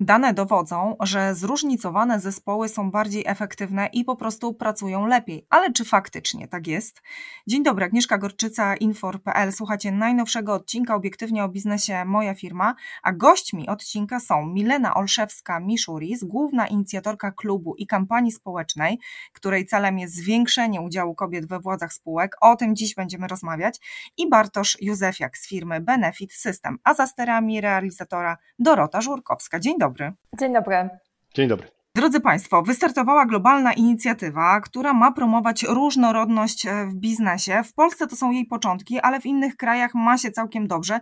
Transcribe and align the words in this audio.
Dane 0.00 0.34
dowodzą, 0.34 0.96
że 1.00 1.34
zróżnicowane 1.34 2.20
zespoły 2.20 2.68
są 2.68 2.90
bardziej 2.90 3.24
efektywne 3.26 3.86
i 3.92 4.04
po 4.04 4.16
prostu 4.16 4.54
pracują 4.54 5.06
lepiej. 5.06 5.46
Ale 5.50 5.72
czy 5.72 5.84
faktycznie 5.84 6.48
tak 6.48 6.66
jest? 6.66 7.02
Dzień 7.46 7.62
dobry, 7.62 7.84
Agnieszka 7.84 8.18
Gorczyca, 8.18 8.76
Infor.pl. 8.76 9.52
Słuchacie 9.52 9.92
najnowszego 9.92 10.54
odcinka 10.54 10.94
obiektywnie 10.94 11.44
o 11.44 11.48
biznesie 11.48 12.04
Moja 12.04 12.34
Firma, 12.34 12.74
a 13.02 13.12
gośćmi 13.12 13.68
odcinka 13.68 14.20
są 14.20 14.46
Milena 14.46 14.94
Olszewska-Miszuris, 14.94 16.24
główna 16.24 16.66
inicjatorka 16.66 17.32
klubu 17.32 17.74
i 17.74 17.86
kampanii 17.86 18.32
społecznej, 18.32 18.98
której 19.32 19.66
celem 19.66 19.98
jest 19.98 20.14
zwiększenie 20.14 20.80
udziału 20.80 21.14
kobiet 21.14 21.46
we 21.46 21.60
władzach 21.60 21.92
spółek. 21.92 22.36
O 22.40 22.56
tym 22.56 22.76
dziś 22.76 22.94
będziemy 22.94 23.28
rozmawiać. 23.28 23.80
I 24.16 24.28
Bartosz 24.28 24.76
Józefiak 24.80 25.38
z 25.38 25.48
firmy 25.48 25.80
Benefit 25.80 26.32
System, 26.32 26.78
a 26.84 26.94
za 26.94 27.06
sterami 27.06 27.60
realizatora 27.60 28.36
Dorota 28.58 29.00
Żurkowska. 29.00 29.60
Dzień 29.60 29.78
dobry 29.78 29.87
dobry. 29.88 30.12
Dzień 30.38 30.52
dobry. 30.52 30.88
Dzień 31.34 31.48
dobry. 31.48 31.68
Drodzy 31.94 32.20
Państwo, 32.20 32.62
wystartowała 32.62 33.26
globalna 33.26 33.72
inicjatywa, 33.72 34.60
która 34.60 34.92
ma 34.92 35.12
promować 35.12 35.62
różnorodność 35.62 36.66
e, 36.66 36.86
w 36.86 36.94
biznesie. 36.94 37.62
W 37.62 37.74
Polsce 37.74 38.06
to 38.06 38.16
są 38.16 38.30
jej 38.30 38.46
początki, 38.46 39.00
ale 39.00 39.20
w 39.20 39.26
innych 39.26 39.56
krajach 39.56 39.94
ma 39.94 40.18
się 40.18 40.30
całkiem 40.30 40.66
dobrze. 40.66 41.00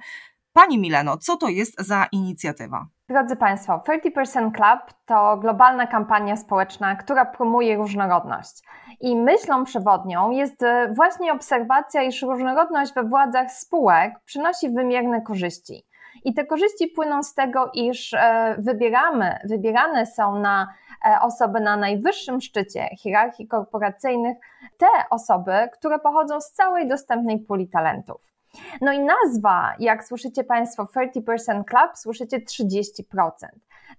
Pani 0.52 0.78
Mileno, 0.78 1.16
co 1.16 1.36
to 1.36 1.48
jest 1.48 1.80
za 1.80 2.06
inicjatywa? 2.12 2.86
Drodzy 3.08 3.36
Państwo, 3.36 3.82
30% 3.88 4.52
Club 4.52 4.94
to 5.06 5.36
globalna 5.36 5.86
kampania 5.86 6.36
społeczna, 6.36 6.96
która 6.96 7.24
promuje 7.24 7.76
różnorodność. 7.76 8.62
I 9.00 9.16
myślą 9.16 9.64
przewodnią 9.64 10.30
jest 10.30 10.62
e, 10.62 10.92
właśnie 10.96 11.32
obserwacja, 11.32 12.02
iż 12.02 12.22
różnorodność 12.22 12.94
we 12.94 13.02
władzach 13.02 13.52
spółek 13.52 14.14
przynosi 14.24 14.70
wymierne 14.70 15.20
korzyści. 15.22 15.82
I 16.26 16.34
te 16.34 16.46
korzyści 16.46 16.88
płyną 16.88 17.22
z 17.22 17.34
tego, 17.34 17.70
iż 17.74 18.14
e, 18.14 18.56
wybieramy, 18.58 19.38
wybierane 19.44 20.06
są 20.06 20.38
na 20.38 20.68
e, 21.04 21.20
osoby 21.20 21.60
na 21.60 21.76
najwyższym 21.76 22.40
szczycie 22.40 22.88
hierarchii 22.98 23.48
korporacyjnych 23.48 24.38
te 24.78 24.86
osoby, 25.10 25.52
które 25.72 25.98
pochodzą 25.98 26.40
z 26.40 26.52
całej 26.52 26.88
dostępnej 26.88 27.38
puli 27.38 27.68
talentów. 27.68 28.32
No 28.80 28.92
i 28.92 28.98
nazwa, 28.98 29.74
jak 29.78 30.04
słyszycie 30.04 30.44
Państwo 30.44 30.84
30% 30.84 31.64
Club, 31.64 31.90
słyszycie 31.94 32.38
30%. 32.38 33.02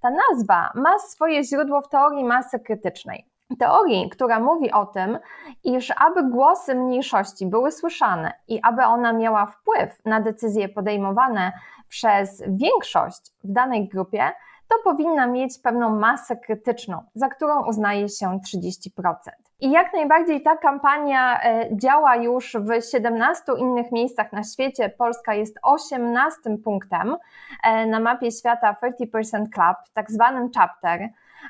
Ta 0.02 0.10
nazwa 0.10 0.72
ma 0.76 1.00
swoje 1.00 1.44
źródło 1.44 1.82
w 1.82 1.90
teorii 1.90 2.24
masy 2.24 2.60
krytycznej 2.60 3.26
teorii, 3.60 4.10
która 4.10 4.40
mówi 4.40 4.72
o 4.72 4.86
tym, 4.86 5.20
iż 5.64 5.94
aby 5.98 6.30
głosy 6.30 6.76
mniejszości 6.76 7.46
były 7.46 7.72
słyszane 7.72 8.34
i 8.48 8.60
aby 8.64 8.84
ona 8.84 9.14
miała 9.14 9.46
wpływ 9.46 10.06
na 10.06 10.22
decyzje 10.22 10.70
podejmowane 10.70 11.52
przez 11.90 12.44
większość 12.48 13.22
w 13.44 13.52
danej 13.52 13.88
grupie, 13.88 14.32
to 14.68 14.76
powinna 14.84 15.28
mieć 15.28 15.60
pewną 15.64 16.00
masę 16.00 16.36
krytyczną, 16.36 17.04
za 17.16 17.30
którą 17.30 17.66
uznaje 17.66 18.10
się 18.10 18.40
30%. 18.48 19.14
I 19.60 19.72
jak 19.72 19.94
najbardziej 19.94 20.42
ta 20.42 20.58
kampania 20.58 21.42
e, 21.44 21.78
działa 21.78 22.16
już 22.16 22.56
w 22.60 22.92
17 22.92 23.44
innych 23.58 23.92
miejscach 23.92 24.34
na 24.34 24.44
świecie. 24.44 24.90
Polska 24.90 25.34
jest 25.34 25.60
18 25.64 26.58
punktem 26.64 27.16
e, 27.64 27.86
na 27.86 28.00
mapie 28.00 28.32
świata 28.32 28.76
30% 28.84 29.44
Club, 29.54 29.78
tak 29.94 30.12
zwanym 30.12 30.50
chapter. 30.56 31.10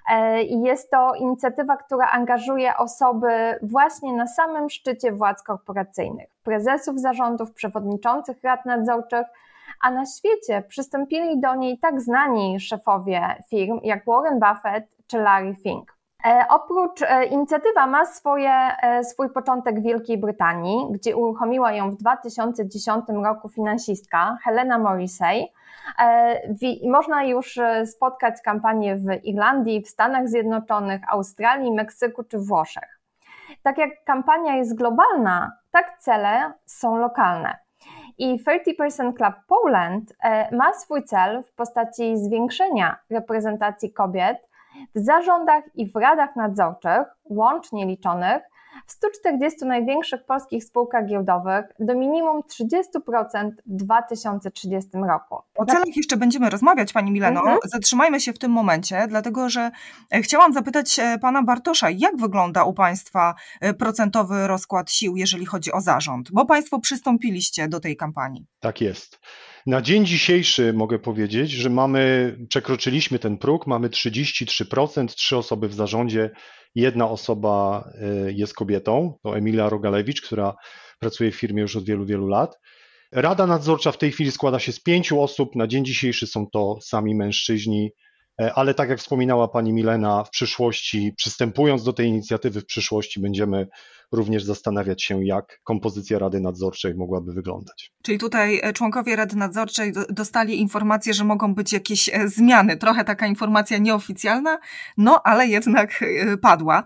E, 0.10 0.44
I 0.44 0.62
jest 0.62 0.92
to 0.92 1.14
inicjatywa, 1.14 1.78
która 1.78 2.08
angażuje 2.08 2.78
osoby 2.78 3.28
właśnie 3.62 4.14
na 4.14 4.28
samym 4.28 4.70
szczycie 4.70 5.12
władz 5.12 5.44
korporacyjnych, 5.44 6.30
prezesów 6.44 7.00
zarządów, 7.00 7.54
przewodniczących 7.54 8.44
rad 8.44 8.66
nadzorczych, 8.66 9.28
a 9.82 9.92
na 9.92 10.06
świecie 10.06 10.64
przystąpili 10.68 11.40
do 11.40 11.56
niej 11.56 11.80
tak 11.80 12.02
znani 12.02 12.60
szefowie 12.60 13.36
firm 13.50 13.80
jak 13.84 14.06
Warren 14.06 14.40
Buffett 14.40 14.86
czy 15.08 15.18
Larry 15.18 15.56
Fink. 15.56 15.97
E, 16.28 16.46
oprócz 16.50 17.02
e, 17.02 17.26
inicjatywa 17.26 17.88
ma 17.88 18.06
swoje, 18.06 18.54
swój 19.04 19.30
początek 19.30 19.80
w 19.80 19.84
Wielkiej 19.84 20.18
Brytanii, 20.18 20.88
gdzie 20.92 21.16
uruchomiła 21.16 21.72
ją 21.72 21.92
w 21.92 21.96
2010 21.96 23.06
roku 23.24 23.50
finansistka 23.50 24.38
Helena 24.44 24.78
Morrissey, 24.78 25.48
E, 26.00 26.42
można 26.90 27.24
już 27.24 27.58
e, 27.58 27.86
spotkać 27.86 28.42
kampanię 28.42 28.96
w 28.96 29.26
Irlandii, 29.26 29.82
w 29.82 29.90
Stanach 29.90 30.30
Zjednoczonych, 30.30 31.02
Australii, 31.10 31.72
Meksyku 31.72 32.24
czy 32.24 32.40
Włoszech. 32.40 33.00
Tak 33.64 33.78
jak 33.78 34.04
kampania 34.04 34.56
jest 34.56 34.78
globalna, 34.78 35.52
tak 35.72 35.98
cele 36.00 36.54
są 36.66 36.98
lokalne. 36.98 37.58
I 38.18 38.40
30% 38.44 39.14
Club 39.18 39.36
Poland 39.48 40.14
e, 40.24 40.56
ma 40.56 40.74
swój 40.74 41.04
cel 41.04 41.44
w 41.44 41.54
postaci 41.54 42.18
zwiększenia 42.18 43.00
reprezentacji 43.10 43.94
kobiet 43.94 44.47
w 44.96 45.00
zarządach 45.00 45.64
i 45.76 45.92
w 45.92 45.96
radach 45.96 46.36
nadzorczych, 46.36 47.04
łącznie 47.26 47.86
liczonych, 47.86 48.42
w 48.88 48.92
140 48.92 49.66
największych 49.66 50.26
polskich 50.26 50.64
spółkach 50.64 51.06
giełdowych 51.06 51.66
do 51.80 51.96
minimum 51.96 52.42
30% 52.42 53.52
w 53.66 53.76
2030 53.76 54.90
roku. 55.08 55.36
O 55.56 55.66
celach 55.66 55.96
jeszcze 55.96 56.18
będziemy 56.18 56.50
rozmawiać, 56.50 56.94
Pani 56.94 57.12
Mileno. 57.12 57.40
Mhm. 57.40 57.58
Zatrzymajmy 57.64 58.20
się 58.20 58.34
w 58.34 58.40
tym 58.40 58.52
momencie, 58.52 59.06
dlatego 59.10 59.50
że 59.50 59.72
e, 60.12 60.22
chciałam 60.22 60.54
zapytać 60.54 61.00
e, 61.00 61.18
Pana 61.20 61.44
Bartosza, 61.44 61.90
jak 61.90 62.18
wygląda 62.18 62.64
u 62.64 62.74
Państwa 62.74 63.36
e, 63.62 63.74
procentowy 63.74 64.48
rozkład 64.48 64.92
sił, 64.92 65.18
jeżeli 65.18 65.46
chodzi 65.46 65.72
o 65.72 65.82
zarząd? 65.82 66.32
Bo 66.32 66.46
Państwo 66.46 66.80
przystąpiliście 66.80 67.68
do 67.68 67.80
tej 67.80 67.98
kampanii. 67.98 68.46
Tak 68.60 68.82
jest. 68.82 69.20
Na 69.68 69.82
dzień 69.82 70.06
dzisiejszy 70.06 70.74
mogę 70.74 71.00
powiedzieć, 71.00 71.52
że 71.52 71.70
mamy, 71.70 72.36
przekroczyliśmy 72.50 73.20
ten 73.20 73.38
próg, 73.38 73.68
mamy 73.68 73.90
33%, 73.90 75.08
trzy 75.08 75.38
osoby 75.38 75.68
w 75.68 75.74
zarządzie, 75.74 76.30
jedna 76.76 77.10
osoba 77.10 77.84
y, 78.28 78.34
jest 78.34 78.54
kobietą, 78.54 79.20
to 79.24 79.38
Emilia 79.38 79.70
Rogalewicz, 79.70 80.22
która 80.22 80.56
pracuje 81.00 81.32
w 81.32 81.36
firmie 81.36 81.62
już 81.62 81.76
od 81.76 81.86
wielu, 81.86 82.06
wielu 82.06 82.28
lat. 82.28 82.60
Rada 83.12 83.48
nadzorcza 83.48 83.92
w 83.92 83.98
tej 83.98 84.12
chwili 84.12 84.32
składa 84.32 84.60
się 84.60 84.72
z 84.72 84.80
pięciu 84.80 85.22
osób, 85.22 85.56
na 85.56 85.68
dzień 85.68 85.86
dzisiejszy 85.86 86.28
są 86.28 86.48
to 86.54 86.78
sami 86.82 87.16
mężczyźni, 87.16 87.92
e, 88.42 88.54
ale 88.54 88.74
tak 88.74 88.90
jak 88.90 89.00
wspominała 89.00 89.48
pani 89.48 89.74
Milena, 89.74 90.24
w 90.24 90.30
przyszłości, 90.30 91.14
przystępując 91.18 91.84
do 91.84 91.94
tej 91.94 92.08
inicjatywy, 92.08 92.62
w 92.62 92.66
przyszłości 92.66 93.20
będziemy 93.20 93.68
również 94.12 94.44
zastanawiać 94.44 95.04
się, 95.04 95.26
jak 95.26 95.60
kompozycja 95.64 96.20
Rady 96.20 96.40
Nadzorczej 96.40 96.96
mogłaby 96.96 97.34
wyglądać. 97.34 97.92
Czyli 98.04 98.18
tutaj 98.18 98.60
e, 98.64 98.74
członkowie 98.74 99.16
Rady 99.16 99.36
Nadzorczej 99.36 99.94
dostali 100.10 100.60
informację, 100.60 101.14
że 101.14 101.24
mogą 101.24 101.56
być 101.56 101.74
jakieś 101.74 102.10
e, 102.10 102.28
zmiany. 102.28 102.78
Trochę 102.78 103.04
taka 103.04 103.28
informacja 103.28 103.78
nieoficjalna, 103.78 104.60
no 104.98 105.22
ale 105.24 105.48
jednak 105.48 106.04
e, 106.04 106.38
padła. 106.38 106.84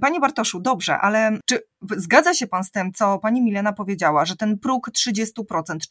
Panie 0.00 0.20
Bartoszu, 0.20 0.60
dobrze, 0.60 0.98
ale 0.98 1.38
czy 1.46 1.60
zgadza 1.96 2.34
się 2.34 2.46
Pan 2.46 2.64
z 2.64 2.70
tym, 2.70 2.92
co 2.92 3.18
Pani 3.18 3.42
Milena 3.42 3.72
powiedziała, 3.72 4.24
że 4.24 4.36
ten 4.36 4.58
próg 4.58 4.90
30%, 4.90 5.30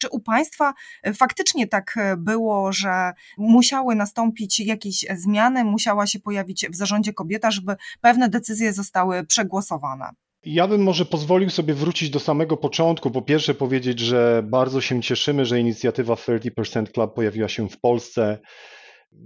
czy 0.00 0.08
u 0.08 0.20
Państwa 0.20 0.74
faktycznie 1.14 1.66
tak 1.66 1.98
było, 2.16 2.72
że 2.72 3.12
musiały 3.38 3.94
nastąpić 3.94 4.60
jakieś 4.60 5.04
zmiany, 5.16 5.64
musiała 5.64 6.06
się 6.06 6.20
pojawić 6.20 6.66
w 6.70 6.76
zarządzie 6.76 7.12
kobieta, 7.12 7.50
żeby 7.50 7.76
pewne 8.00 8.28
decyzje 8.28 8.72
zostały 8.72 9.24
przegłosowane? 9.24 10.10
Ja 10.48 10.68
bym 10.68 10.82
może 10.82 11.04
pozwolił 11.04 11.50
sobie 11.50 11.74
wrócić 11.74 12.10
do 12.10 12.20
samego 12.20 12.56
początku. 12.56 13.10
Po 13.10 13.22
pierwsze, 13.22 13.54
powiedzieć, 13.54 14.00
że 14.00 14.42
bardzo 14.46 14.80
się 14.80 15.02
cieszymy, 15.02 15.46
że 15.46 15.60
inicjatywa 15.60 16.14
30% 16.14 16.90
Club 16.92 17.14
pojawiła 17.14 17.48
się 17.48 17.68
w 17.68 17.80
Polsce. 17.80 18.38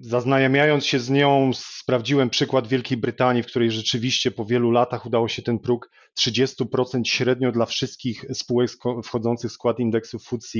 Zaznajamiając 0.00 0.86
się 0.86 0.98
z 1.00 1.10
nią, 1.10 1.50
sprawdziłem 1.54 2.30
przykład 2.30 2.68
Wielkiej 2.68 2.98
Brytanii, 2.98 3.42
w 3.42 3.46
której 3.46 3.70
rzeczywiście 3.70 4.30
po 4.30 4.44
wielu 4.44 4.70
latach 4.70 5.06
udało 5.06 5.28
się 5.28 5.42
ten 5.42 5.58
próg 5.58 5.90
30% 6.20 7.04
średnio 7.04 7.52
dla 7.52 7.66
wszystkich 7.66 8.24
spółek 8.34 8.70
wchodzących 9.04 9.50
w 9.50 9.54
skład 9.54 9.78
indeksu 9.78 10.18
FTSE 10.18 10.58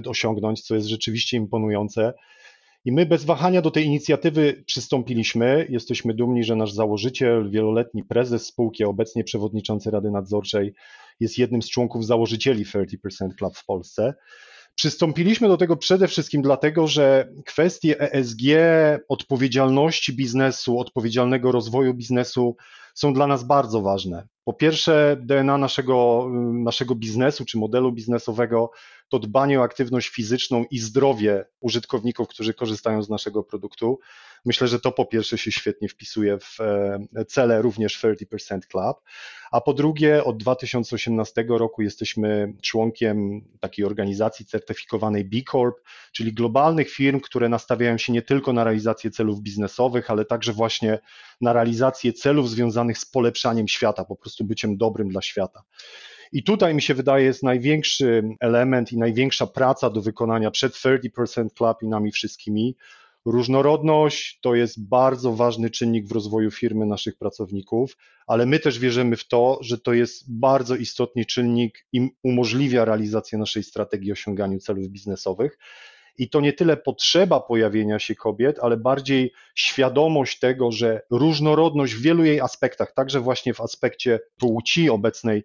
100 0.00 0.10
osiągnąć, 0.10 0.62
co 0.62 0.74
jest 0.74 0.86
rzeczywiście 0.86 1.36
imponujące. 1.36 2.12
I 2.84 2.92
my 2.92 3.06
bez 3.06 3.24
wahania 3.24 3.62
do 3.62 3.70
tej 3.70 3.84
inicjatywy 3.84 4.64
przystąpiliśmy. 4.66 5.66
Jesteśmy 5.70 6.14
dumni, 6.14 6.44
że 6.44 6.56
nasz 6.56 6.72
założyciel, 6.72 7.50
wieloletni 7.50 8.04
prezes 8.04 8.46
spółki, 8.46 8.84
obecnie 8.84 9.24
przewodniczący 9.24 9.90
Rady 9.90 10.10
Nadzorczej, 10.10 10.74
jest 11.20 11.38
jednym 11.38 11.62
z 11.62 11.70
członków 11.70 12.06
założycieli 12.06 12.64
30% 12.64 12.96
Club 13.38 13.56
w 13.56 13.64
Polsce. 13.64 14.14
Przystąpiliśmy 14.74 15.48
do 15.48 15.56
tego 15.56 15.76
przede 15.76 16.08
wszystkim 16.08 16.42
dlatego, 16.42 16.86
że 16.86 17.28
kwestie 17.46 18.00
ESG, 18.00 18.42
odpowiedzialności 19.08 20.16
biznesu, 20.16 20.78
odpowiedzialnego 20.78 21.52
rozwoju 21.52 21.94
biznesu 21.94 22.56
są 22.94 23.14
dla 23.14 23.26
nas 23.26 23.44
bardzo 23.44 23.80
ważne. 23.80 24.28
Po 24.44 24.52
pierwsze, 24.52 25.16
DNA 25.20 25.58
naszego, 25.58 26.28
naszego 26.52 26.94
biznesu 26.94 27.44
czy 27.44 27.58
modelu 27.58 27.92
biznesowego 27.92 28.70
to 29.08 29.18
dbanie 29.18 29.60
o 29.60 29.62
aktywność 29.62 30.08
fizyczną 30.08 30.64
i 30.70 30.78
zdrowie 30.78 31.44
użytkowników, 31.60 32.28
którzy 32.28 32.54
korzystają 32.54 33.02
z 33.02 33.10
naszego 33.10 33.42
produktu. 33.42 33.98
Myślę, 34.44 34.68
że 34.68 34.80
to 34.80 34.92
po 34.92 35.06
pierwsze 35.06 35.38
się 35.38 35.52
świetnie 35.52 35.88
wpisuje 35.88 36.38
w 36.38 36.60
e, 36.60 37.24
cele 37.24 37.62
również 37.62 37.98
30% 38.04 38.60
Club, 38.70 38.96
a 39.52 39.60
po 39.60 39.74
drugie 39.74 40.24
od 40.24 40.36
2018 40.36 41.44
roku 41.48 41.82
jesteśmy 41.82 42.54
członkiem 42.62 43.40
takiej 43.60 43.84
organizacji 43.84 44.46
certyfikowanej 44.46 45.24
B 45.24 45.36
Corp, 45.50 45.76
czyli 46.12 46.32
globalnych 46.32 46.90
firm, 46.90 47.20
które 47.20 47.48
nastawiają 47.48 47.98
się 47.98 48.12
nie 48.12 48.22
tylko 48.22 48.52
na 48.52 48.64
realizację 48.64 49.10
celów 49.10 49.40
biznesowych, 49.40 50.10
ale 50.10 50.24
także 50.24 50.52
właśnie 50.52 50.98
na 51.42 51.52
realizację 51.52 52.12
celów 52.12 52.50
związanych 52.50 52.98
z 52.98 53.04
polepszaniem 53.04 53.68
świata, 53.68 54.04
po 54.04 54.16
prostu 54.16 54.44
byciem 54.44 54.76
dobrym 54.76 55.08
dla 55.08 55.22
świata. 55.22 55.62
I 56.32 56.44
tutaj 56.44 56.74
mi 56.74 56.82
się 56.82 56.94
wydaje 56.94 57.24
jest 57.24 57.42
największy 57.42 58.22
element 58.40 58.92
i 58.92 58.98
największa 58.98 59.46
praca 59.46 59.90
do 59.90 60.00
wykonania 60.00 60.50
przed 60.50 60.72
30% 60.72 61.48
Club 61.54 61.82
i 61.82 61.88
nami 61.88 62.12
wszystkimi. 62.12 62.76
Różnorodność 63.24 64.38
to 64.40 64.54
jest 64.54 64.88
bardzo 64.88 65.32
ważny 65.32 65.70
czynnik 65.70 66.06
w 66.06 66.12
rozwoju 66.12 66.50
firmy 66.50 66.86
naszych 66.86 67.16
pracowników, 67.16 67.96
ale 68.26 68.46
my 68.46 68.58
też 68.58 68.78
wierzymy 68.78 69.16
w 69.16 69.28
to, 69.28 69.58
że 69.60 69.78
to 69.78 69.92
jest 69.92 70.38
bardzo 70.38 70.76
istotny 70.76 71.24
czynnik 71.24 71.86
i 71.92 72.10
umożliwia 72.22 72.84
realizację 72.84 73.38
naszej 73.38 73.62
strategii 73.62 74.12
osiąganiu 74.12 74.58
celów 74.58 74.88
biznesowych. 74.88 75.58
I 76.18 76.30
to 76.30 76.40
nie 76.40 76.52
tyle 76.52 76.76
potrzeba 76.76 77.40
pojawienia 77.40 77.98
się 77.98 78.14
kobiet, 78.14 78.58
ale 78.62 78.76
bardziej 78.76 79.32
świadomość 79.54 80.38
tego, 80.38 80.72
że 80.72 81.02
różnorodność 81.10 81.94
w 81.94 82.02
wielu 82.02 82.24
jej 82.24 82.40
aspektach, 82.40 82.92
także 82.94 83.20
właśnie 83.20 83.54
w 83.54 83.60
aspekcie 83.60 84.20
płci 84.38 84.90
obecnej 84.90 85.44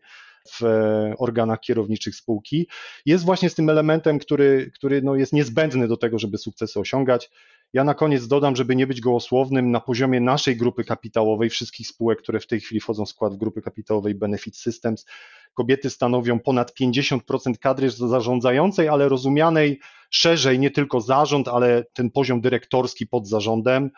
w 0.52 0.64
e, 0.64 1.14
organach 1.18 1.60
kierowniczych 1.60 2.16
spółki, 2.16 2.68
jest 3.06 3.26
właśnie 3.26 3.50
z 3.50 3.56
tym 3.56 3.70
elementem, 3.70 4.20
który, 4.20 4.72
który 4.76 5.02
no 5.02 5.16
jest 5.16 5.34
niezbędny 5.34 5.88
do 5.88 5.98
tego, 5.98 6.20
żeby 6.20 6.38
sukcesy 6.38 6.80
osiągać. 6.80 7.30
Ja 7.74 7.84
na 7.84 7.94
koniec 7.94 8.28
dodam, 8.28 8.56
żeby 8.56 8.76
nie 8.76 8.88
być 8.88 9.02
gołosłownym, 9.02 9.72
na 9.72 9.80
poziomie 9.80 10.22
naszej 10.22 10.58
grupy 10.58 10.84
kapitałowej, 10.84 11.50
wszystkich 11.50 11.88
spółek, 11.88 12.20
które 12.22 12.40
w 12.40 12.48
tej 12.48 12.60
chwili 12.60 12.82
wchodzą 12.82 13.06
w 13.06 13.10
skład 13.10 13.36
grupy 13.36 13.62
kapitałowej 13.62 14.16
Benefit 14.16 14.58
Systems, 14.58 15.06
kobiety 15.54 15.90
stanowią 15.90 16.40
ponad 16.40 16.74
50% 16.82 17.58
kadry 17.58 17.90
zarządzającej, 17.90 18.88
ale 18.90 19.10
rozumianej 19.10 19.80
szerzej, 20.10 20.60
nie 20.60 20.72
tylko 20.72 21.02
zarząd, 21.02 21.48
ale 21.48 21.84
ten 21.94 22.12
poziom 22.12 22.42
dyrektorski 22.42 23.08
pod 23.08 23.28
zarządem 23.28 23.92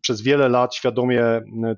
przez 0.00 0.22
wiele 0.22 0.48
lat 0.48 0.74
świadomie 0.74 1.22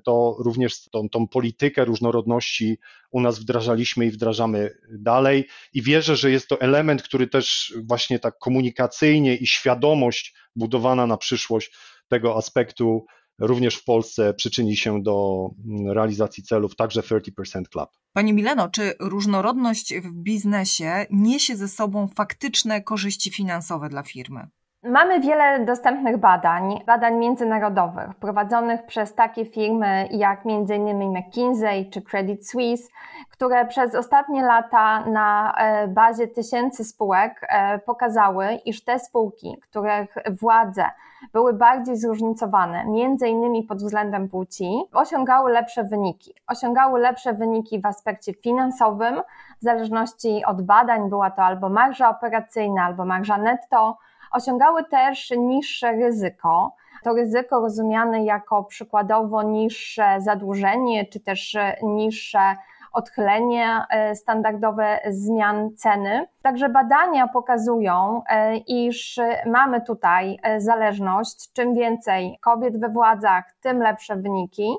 to 0.03 0.35
również 0.39 0.89
tą, 0.89 1.09
tą 1.09 1.27
politykę 1.27 1.85
różnorodności 1.85 2.77
u 3.11 3.21
nas 3.21 3.39
wdrażaliśmy 3.39 4.05
i 4.05 4.11
wdrażamy 4.11 4.69
dalej. 4.91 5.47
I 5.73 5.81
wierzę, 5.81 6.15
że 6.15 6.31
jest 6.31 6.47
to 6.47 6.61
element, 6.61 7.03
który 7.03 7.27
też 7.27 7.73
właśnie 7.83 8.19
tak 8.19 8.37
komunikacyjnie 8.37 9.35
i 9.35 9.47
świadomość 9.47 10.35
budowana 10.55 11.07
na 11.07 11.17
przyszłość 11.17 11.71
tego 12.07 12.37
aspektu 12.37 13.05
również 13.39 13.75
w 13.75 13.83
Polsce 13.83 14.33
przyczyni 14.33 14.77
się 14.77 15.03
do 15.03 15.47
realizacji 15.85 16.43
celów, 16.43 16.75
także 16.75 17.01
30% 17.01 17.63
Club. 17.71 17.89
Pani 18.13 18.33
Mileno, 18.33 18.69
czy 18.69 18.93
różnorodność 18.99 19.93
w 19.93 20.11
biznesie 20.11 21.05
niesie 21.11 21.55
ze 21.55 21.67
sobą 21.67 22.07
faktyczne 22.07 22.81
korzyści 22.81 23.31
finansowe 23.31 23.89
dla 23.89 24.03
firmy? 24.03 24.47
Mamy 24.83 25.19
wiele 25.19 25.59
dostępnych 25.65 26.17
badań, 26.17 26.81
badań 26.85 27.15
międzynarodowych, 27.15 28.15
prowadzonych 28.15 28.85
przez 28.85 29.15
takie 29.15 29.45
firmy 29.45 30.07
jak 30.11 30.41
m.in. 30.45 31.17
McKinsey 31.17 31.89
czy 31.89 32.01
Credit 32.01 32.49
Suisse, 32.49 32.89
które 33.29 33.65
przez 33.65 33.95
ostatnie 33.95 34.43
lata 34.43 35.05
na 35.05 35.55
e, 35.57 35.87
bazie 35.87 36.27
tysięcy 36.27 36.83
spółek 36.83 37.41
e, 37.49 37.79
pokazały, 37.79 38.53
iż 38.65 38.83
te 38.83 38.99
spółki, 38.99 39.57
których 39.61 40.15
władze 40.41 40.85
były 41.33 41.53
bardziej 41.53 41.97
zróżnicowane, 41.97 42.85
między 42.85 43.27
innymi 43.27 43.63
pod 43.63 43.77
względem 43.77 44.29
płci, 44.29 44.83
osiągały 44.93 45.51
lepsze 45.51 45.83
wyniki. 45.83 46.33
Osiągały 46.47 46.99
lepsze 46.99 47.33
wyniki 47.33 47.81
w 47.81 47.85
aspekcie 47.85 48.33
finansowym, 48.33 49.21
w 49.61 49.63
zależności 49.63 50.45
od 50.45 50.61
badań 50.61 51.09
była 51.09 51.31
to 51.31 51.41
albo 51.41 51.69
marża 51.69 52.09
operacyjna, 52.09 52.85
albo 52.85 53.05
marża 53.05 53.37
netto, 53.37 53.97
osiągały 54.33 54.83
też 54.83 55.31
niższe 55.37 55.91
ryzyko. 55.91 56.75
To 57.03 57.13
ryzyko 57.13 57.59
rozumiane 57.59 58.23
jako 58.23 58.63
przykładowo 58.63 59.43
niższe 59.43 60.21
zadłużenie, 60.21 61.05
czy 61.05 61.19
też 61.19 61.57
niższe 61.83 62.55
odchylenie 62.93 63.81
e, 63.89 64.15
standardowe 64.15 64.99
zmian 65.09 65.75
ceny. 65.75 66.27
Także 66.41 66.69
badania 66.69 67.27
pokazują, 67.27 68.21
e, 68.29 68.57
iż 68.57 69.19
mamy 69.45 69.81
tutaj 69.81 70.39
e, 70.43 70.61
zależność. 70.61 71.53
Czym 71.53 71.75
więcej 71.75 72.37
kobiet 72.41 72.79
we 72.79 72.89
władzach, 72.89 73.43
tym 73.61 73.79
lepsze 73.79 74.15
wyniki. 74.15 74.75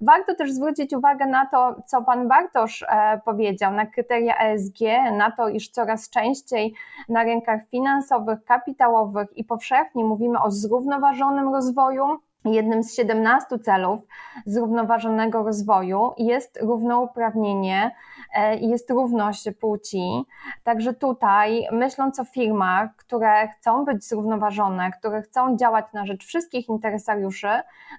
Warto 0.00 0.34
też 0.34 0.52
zwrócić 0.52 0.94
uwagę 0.94 1.26
na 1.26 1.46
to, 1.46 1.82
co 1.86 2.02
pan 2.02 2.28
Bartosz 2.28 2.82
e, 2.82 3.20
powiedział, 3.24 3.72
na 3.72 3.86
kryteria 3.86 4.38
ESG, 4.38 4.78
na 5.12 5.30
to, 5.30 5.48
iż 5.48 5.68
coraz 5.68 6.10
częściej 6.10 6.74
na 7.08 7.22
rynkach 7.22 7.60
finansowych, 7.70 8.44
kapitałowych 8.44 9.36
i 9.36 9.44
powszechnie 9.44 10.04
mówimy 10.04 10.42
o 10.42 10.50
zrównoważonym 10.50 11.52
rozwoju, 11.52 12.18
Jednym 12.46 12.82
z 12.82 12.94
17 12.94 13.58
celów 13.58 14.00
zrównoważonego 14.46 15.42
rozwoju 15.42 16.12
jest 16.18 16.58
równouprawnienie 16.62 17.94
e, 18.34 18.56
jest 18.56 18.90
równość 18.90 19.48
płci. 19.60 20.22
Także 20.64 20.94
tutaj, 20.94 21.66
myśląc 21.72 22.20
o 22.20 22.24
firmach, 22.24 22.96
które 22.96 23.48
chcą 23.48 23.84
być 23.84 24.04
zrównoważone, 24.04 24.90
które 24.90 25.22
chcą 25.22 25.56
działać 25.56 25.86
na 25.94 26.06
rzecz 26.06 26.24
wszystkich 26.24 26.68
interesariuszy, 26.68 27.48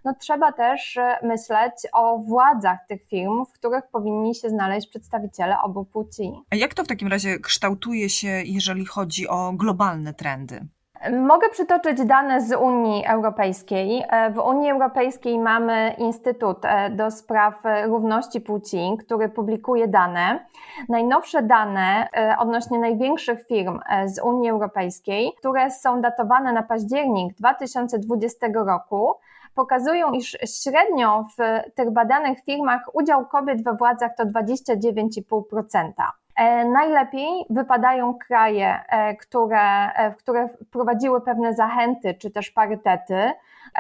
no 0.06 0.14
trzeba 0.20 0.52
też 0.52 0.98
e, 0.98 1.18
myśleć 1.24 1.74
o 1.94 2.18
władzach 2.18 2.80
tych 2.88 3.08
firm, 3.08 3.46
w 3.46 3.52
których 3.52 3.88
powinni 3.92 4.36
się 4.36 4.50
znaleźć 4.50 4.90
przedstawiciele 4.90 5.60
obu 5.60 5.86
płci. 5.86 6.32
A 6.50 6.56
jak 6.56 6.74
to 6.74 6.84
w 6.84 6.88
takim 6.88 7.08
razie 7.08 7.40
kształtuje 7.40 8.10
się, 8.10 8.42
jeżeli 8.46 8.86
chodzi 8.86 9.28
o 9.28 9.54
globalne 9.54 10.14
trendy? 10.14 10.68
Mogę 11.12 11.50
przytoczyć 11.50 12.06
dane 12.06 12.42
z 12.42 12.54
Unii 12.54 13.06
Europejskiej. 13.06 14.04
E, 14.10 14.32
w 14.32 14.38
Unii 14.38 14.72
Europejskiej 14.72 15.40
mamy 15.40 15.96
Instytut 15.98 16.66
e, 16.66 16.90
do 16.90 17.12
Spraw 17.12 17.64
Równości 17.86 18.42
Płci, 18.42 18.98
który 19.00 19.30
publikuje 19.30 19.88
dane. 19.88 20.46
Najnowsze 20.90 21.44
dane 21.44 22.08
e, 22.14 22.36
odnośnie 22.40 22.80
największych 22.80 23.48
firm 23.48 23.80
z 24.06 24.20
Unii 24.20 24.50
Europejskiej, 24.50 25.34
które 25.38 25.72
są 25.72 26.02
datowane 26.02 26.54
na 26.54 26.64
październik 26.64 27.34
2020 27.34 28.48
roku, 28.54 29.14
pokazują, 29.56 30.12
iż 30.12 30.38
średnio 30.64 31.26
w 31.38 31.72
tych 31.76 31.92
badanych 31.92 32.44
firmach 32.44 32.82
udział 32.94 33.26
kobiet 33.26 33.64
we 33.64 33.74
władzach 33.74 34.16
to 34.16 34.24
29,5%. 34.26 35.92
E, 36.38 36.66
najlepiej 36.66 37.46
wypadają 37.50 38.14
kraje, 38.14 38.80
e, 38.90 39.16
które, 39.16 39.94
e, 39.94 40.16
które 40.16 40.50
wprowadziły 40.68 41.22
pewne 41.22 41.54
zachęty 41.54 42.14
czy 42.14 42.32
też 42.32 42.52
parytety. 42.52 43.32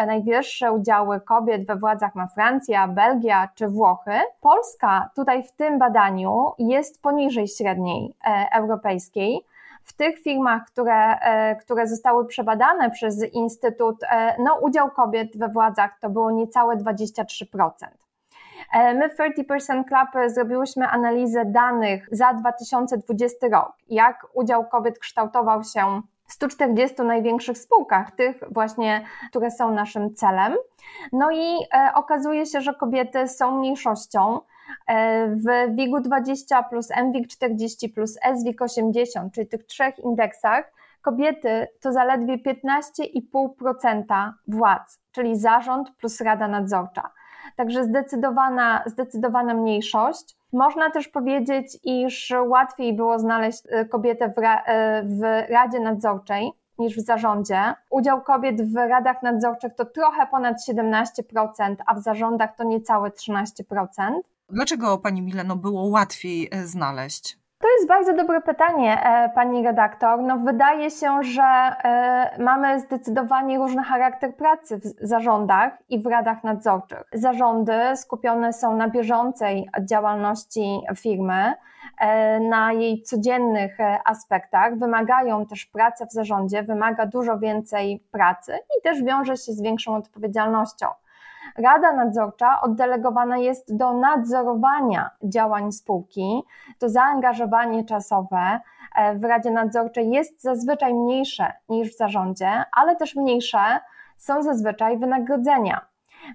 Najwyższe 0.07 0.71
udziały 0.71 1.21
kobiet 1.21 1.67
we 1.67 1.75
władzach 1.75 2.15
ma 2.15 2.27
Francja, 2.27 2.87
Belgia 2.87 3.49
czy 3.55 3.67
Włochy. 3.67 4.11
Polska 4.41 5.09
tutaj 5.15 5.43
w 5.43 5.51
tym 5.51 5.79
badaniu 5.79 6.51
jest 6.59 7.01
poniżej 7.01 7.47
średniej 7.47 8.15
europejskiej. 8.55 9.45
W 9.83 9.93
tych 9.93 10.19
firmach, 10.19 10.65
które, 10.65 11.19
które 11.59 11.87
zostały 11.87 12.25
przebadane 12.25 12.91
przez 12.91 13.33
Instytut, 13.33 13.95
no, 14.39 14.55
udział 14.61 14.91
kobiet 14.91 15.37
we 15.37 15.47
władzach 15.47 15.99
to 15.99 16.09
było 16.09 16.31
niecałe 16.31 16.75
23%. 16.75 18.06
E, 18.73 18.93
my 18.93 19.09
w 19.09 19.17
30% 19.17 19.83
Club 19.87 20.09
zrobiłyśmy 20.27 20.87
analizę 20.87 21.45
danych 21.45 22.07
za 22.11 22.33
2020 22.33 23.47
rok, 23.51 23.73
jak 23.89 24.27
udział 24.33 24.67
kobiet 24.67 24.99
kształtował 24.99 25.63
się 25.63 26.01
w 26.27 26.33
140 26.33 27.01
największych 27.01 27.57
spółkach, 27.57 28.11
tych 28.11 28.43
właśnie, 28.51 29.05
które 29.29 29.51
są 29.51 29.71
naszym 29.71 30.15
celem. 30.15 30.55
No 31.11 31.31
i 31.31 31.57
e, 31.73 31.91
okazuje 31.95 32.45
się, 32.45 32.61
że 32.61 32.73
kobiety 32.73 33.27
są 33.27 33.59
mniejszością. 33.59 34.39
E, 34.87 35.27
w 35.27 35.75
WIG 35.75 36.01
20 36.01 36.63
plus 36.63 36.89
MWIG 36.91 37.27
40 37.27 37.89
plus 37.89 38.17
SWIG 38.41 38.61
80, 38.61 39.33
czyli 39.33 39.47
tych 39.47 39.65
trzech 39.65 39.99
indeksach, 39.99 40.71
kobiety 41.01 41.67
to 41.81 41.91
zaledwie 41.91 42.37
15,5% 42.37 44.31
władz, 44.47 44.99
czyli 45.11 45.35
zarząd 45.35 45.91
plus 45.91 46.21
rada 46.21 46.47
nadzorcza. 46.47 47.09
Także 47.57 47.83
zdecydowana, 47.83 48.83
zdecydowana 48.85 49.53
mniejszość. 49.53 50.37
Można 50.53 50.91
też 50.91 51.07
powiedzieć, 51.07 51.77
iż 51.83 52.33
łatwiej 52.47 52.93
było 52.93 53.19
znaleźć 53.19 53.63
e, 53.69 53.85
kobietę 53.85 54.33
w, 54.35 54.37
ra, 54.37 54.63
e, 54.63 55.03
w 55.03 55.21
Radzie 55.49 55.79
Nadzorczej 55.79 56.51
niż 56.79 56.97
w 56.97 57.05
zarządzie. 57.05 57.73
Udział 57.89 58.21
kobiet 58.21 58.73
w 58.73 58.75
radach 58.75 59.23
nadzorczych 59.23 59.75
to 59.75 59.85
trochę 59.85 60.27
ponad 60.27 60.57
17%, 60.69 61.75
a 61.85 61.95
w 61.95 62.03
zarządach 62.03 62.55
to 62.55 62.63
niecałe 62.63 63.09
13%. 63.09 63.63
Dlaczego 64.49 64.97
Pani 64.97 65.21
Mileno 65.21 65.55
było 65.55 65.87
łatwiej 65.87 66.49
e, 66.51 66.67
znaleźć? 66.67 67.39
To 67.59 67.67
jest 67.77 67.87
bardzo 67.87 68.13
dobre 68.13 68.41
pytanie, 68.41 69.03
e, 69.03 69.29
pani 69.29 69.63
redaktor. 69.63 70.21
No, 70.21 70.37
wydaje 70.37 70.91
się, 70.91 71.23
że 71.23 71.41
e, 71.43 72.35
mamy 72.39 72.79
zdecydowanie 72.79 73.57
różny 73.57 73.83
charakter 73.83 74.35
pracy 74.35 74.77
w 74.77 75.07
zarządach 75.07 75.73
i 75.89 75.99
w 75.99 76.05
radach 76.05 76.43
nadzorczych. 76.43 77.03
Zarządy 77.13 77.73
skupione 77.95 78.53
są 78.53 78.75
na 78.75 78.89
bieżącej 78.89 79.69
działalności 79.81 80.81
firmy, 80.95 81.53
e, 81.99 82.39
na 82.39 82.73
jej 82.73 83.01
codziennych 83.01 83.77
aspektach, 84.05 84.79
wymagają 84.79 85.45
też 85.45 85.65
praca 85.65 86.05
w 86.05 86.11
zarządzie, 86.11 86.63
wymaga 86.63 87.05
dużo 87.05 87.39
więcej 87.39 88.03
pracy 88.11 88.53
i 88.79 88.81
też 88.83 89.03
wiąże 89.03 89.37
się 89.37 89.51
z 89.53 89.61
większą 89.61 89.95
odpowiedzialnością. 89.95 90.87
Rada 91.57 91.93
nadzorcza 91.93 92.61
oddelegowana 92.61 93.37
jest 93.37 93.75
do 93.75 93.93
nadzorowania 93.93 95.09
działań 95.23 95.71
spółki. 95.71 96.43
To 96.79 96.89
zaangażowanie 96.89 97.85
czasowe 97.85 98.59
e, 98.95 99.15
w 99.15 99.23
Radzie 99.23 99.51
Nadzorczej 99.51 100.09
jest 100.09 100.41
zazwyczaj 100.41 100.93
mniejsze 100.93 101.53
niż 101.69 101.93
w 101.93 101.97
zarządzie, 101.97 102.63
ale 102.71 102.95
też 102.95 103.15
mniejsze 103.15 103.59
są 104.17 104.43
zazwyczaj 104.43 104.97
wynagrodzenia. 104.97 105.85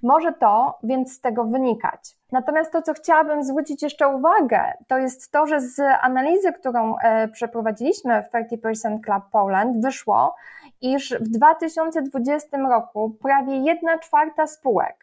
Może 0.03 0.33
to 0.33 0.79
więc 0.83 1.13
z 1.13 1.21
tego 1.21 1.45
wynikać. 1.45 2.17
Natomiast 2.33 2.73
to, 2.73 2.83
co 2.83 2.95
chciałabym 2.95 3.45
zwrócić 3.45 3.83
jeszcze 3.83 4.09
uwagę, 4.09 4.73
to 4.89 4.99
jest 4.99 5.33
to, 5.33 5.47
że 5.47 5.61
z 5.61 5.81
analizy, 6.01 6.53
którą 6.53 6.97
e, 6.97 7.29
przeprowadziliśmy 7.29 8.23
w 8.23 8.31
30% 8.31 9.01
Club 9.05 9.25
Poland, 9.33 9.83
wyszło, 9.85 10.35
iż 10.81 11.15
w 11.21 11.29
2020 11.29 12.59
roku 12.59 13.11
prawie 13.23 13.57
1 13.57 13.99
czwarta 14.01 14.47
spółek 14.47 15.02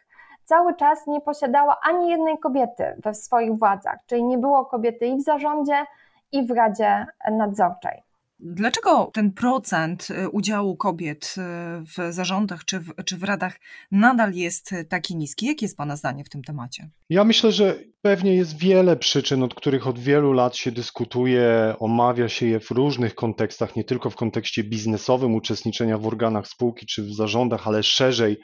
cały 0.50 0.76
czas 0.76 1.06
nie 1.06 1.20
posiadała 1.20 1.76
ani 1.82 2.10
jednej 2.10 2.38
kobiety 2.38 2.84
we 3.04 3.14
swoich 3.14 3.58
władzach, 3.58 3.98
czyli 4.06 4.24
nie 4.24 4.38
było 4.38 4.64
kobiety 4.64 5.06
i 5.06 5.16
w 5.16 5.22
zarządzie, 5.22 5.84
i 6.32 6.46
w 6.46 6.50
Radzie 6.50 7.06
Nadzorczej. 7.30 8.02
Dlaczego 8.42 9.10
ten 9.12 9.32
procent 9.32 10.08
y, 10.10 10.28
udziału 10.28 10.76
kobiet 10.76 11.34
y, 11.38 11.40
w 11.84 12.12
zarządach 12.12 12.64
czy 12.64 12.80
w, 12.80 12.94
czy 13.04 13.16
w 13.16 13.24
radach 13.24 13.60
nadal 13.90 14.32
jest 14.32 14.74
taki 14.88 15.16
niski? 15.16 15.46
Jakie 15.46 15.64
jest 15.64 15.76
Pana 15.76 15.96
zdanie 15.96 16.24
w 16.24 16.28
tym 16.28 16.42
temacie? 16.42 16.88
Ja 17.10 17.24
myślę, 17.24 17.52
że 17.52 17.74
pewnie 18.02 18.34
jest 18.34 18.58
wiele 18.58 18.96
przyczyn, 18.96 19.42
od 19.42 19.54
których 19.54 19.86
od 19.86 19.98
wielu 19.98 20.32
lat 20.32 20.56
się 20.56 20.72
dyskutuje, 20.72 21.74
omawia 21.78 22.28
się 22.28 22.46
je 22.46 22.60
w 22.60 22.70
różnych 22.70 23.14
kontekstach, 23.14 23.76
nie 23.76 23.84
tylko 23.84 24.10
w 24.10 24.16
kontekście 24.16 24.64
biznesowym, 24.64 25.34
uczestniczenia 25.34 25.98
w 25.98 26.06
organach 26.06 26.48
spółki 26.48 26.86
czy 26.86 27.02
w 27.02 27.14
zarządach, 27.14 27.68
ale 27.68 27.82
szerzej 27.82 28.40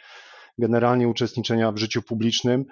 generalnie 0.58 1.08
uczestniczenia 1.08 1.72
w 1.72 1.78
życiu 1.78 2.02
publicznym. 2.02 2.64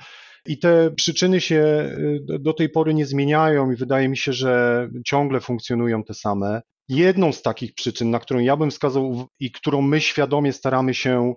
I 0.46 0.58
te 0.58 0.90
przyczyny 0.90 1.40
się 1.40 1.56
y, 1.56 2.38
do 2.40 2.52
tej 2.52 2.68
pory 2.68 2.94
nie 2.94 3.06
zmieniają, 3.06 3.70
i 3.70 3.76
wydaje 3.76 4.08
mi 4.08 4.16
się, 4.16 4.32
że 4.32 4.88
ciągle 5.06 5.40
funkcjonują 5.40 6.04
te 6.04 6.14
same. 6.14 6.62
Jedną 6.88 7.32
z 7.32 7.42
takich 7.42 7.74
przyczyn, 7.74 8.10
na 8.10 8.18
którą 8.18 8.40
ja 8.40 8.56
bym 8.56 8.70
wskazał 8.70 9.26
i 9.40 9.50
którą 9.50 9.82
my 9.82 10.00
świadomie 10.00 10.52
staramy 10.52 10.94
się 10.94 11.34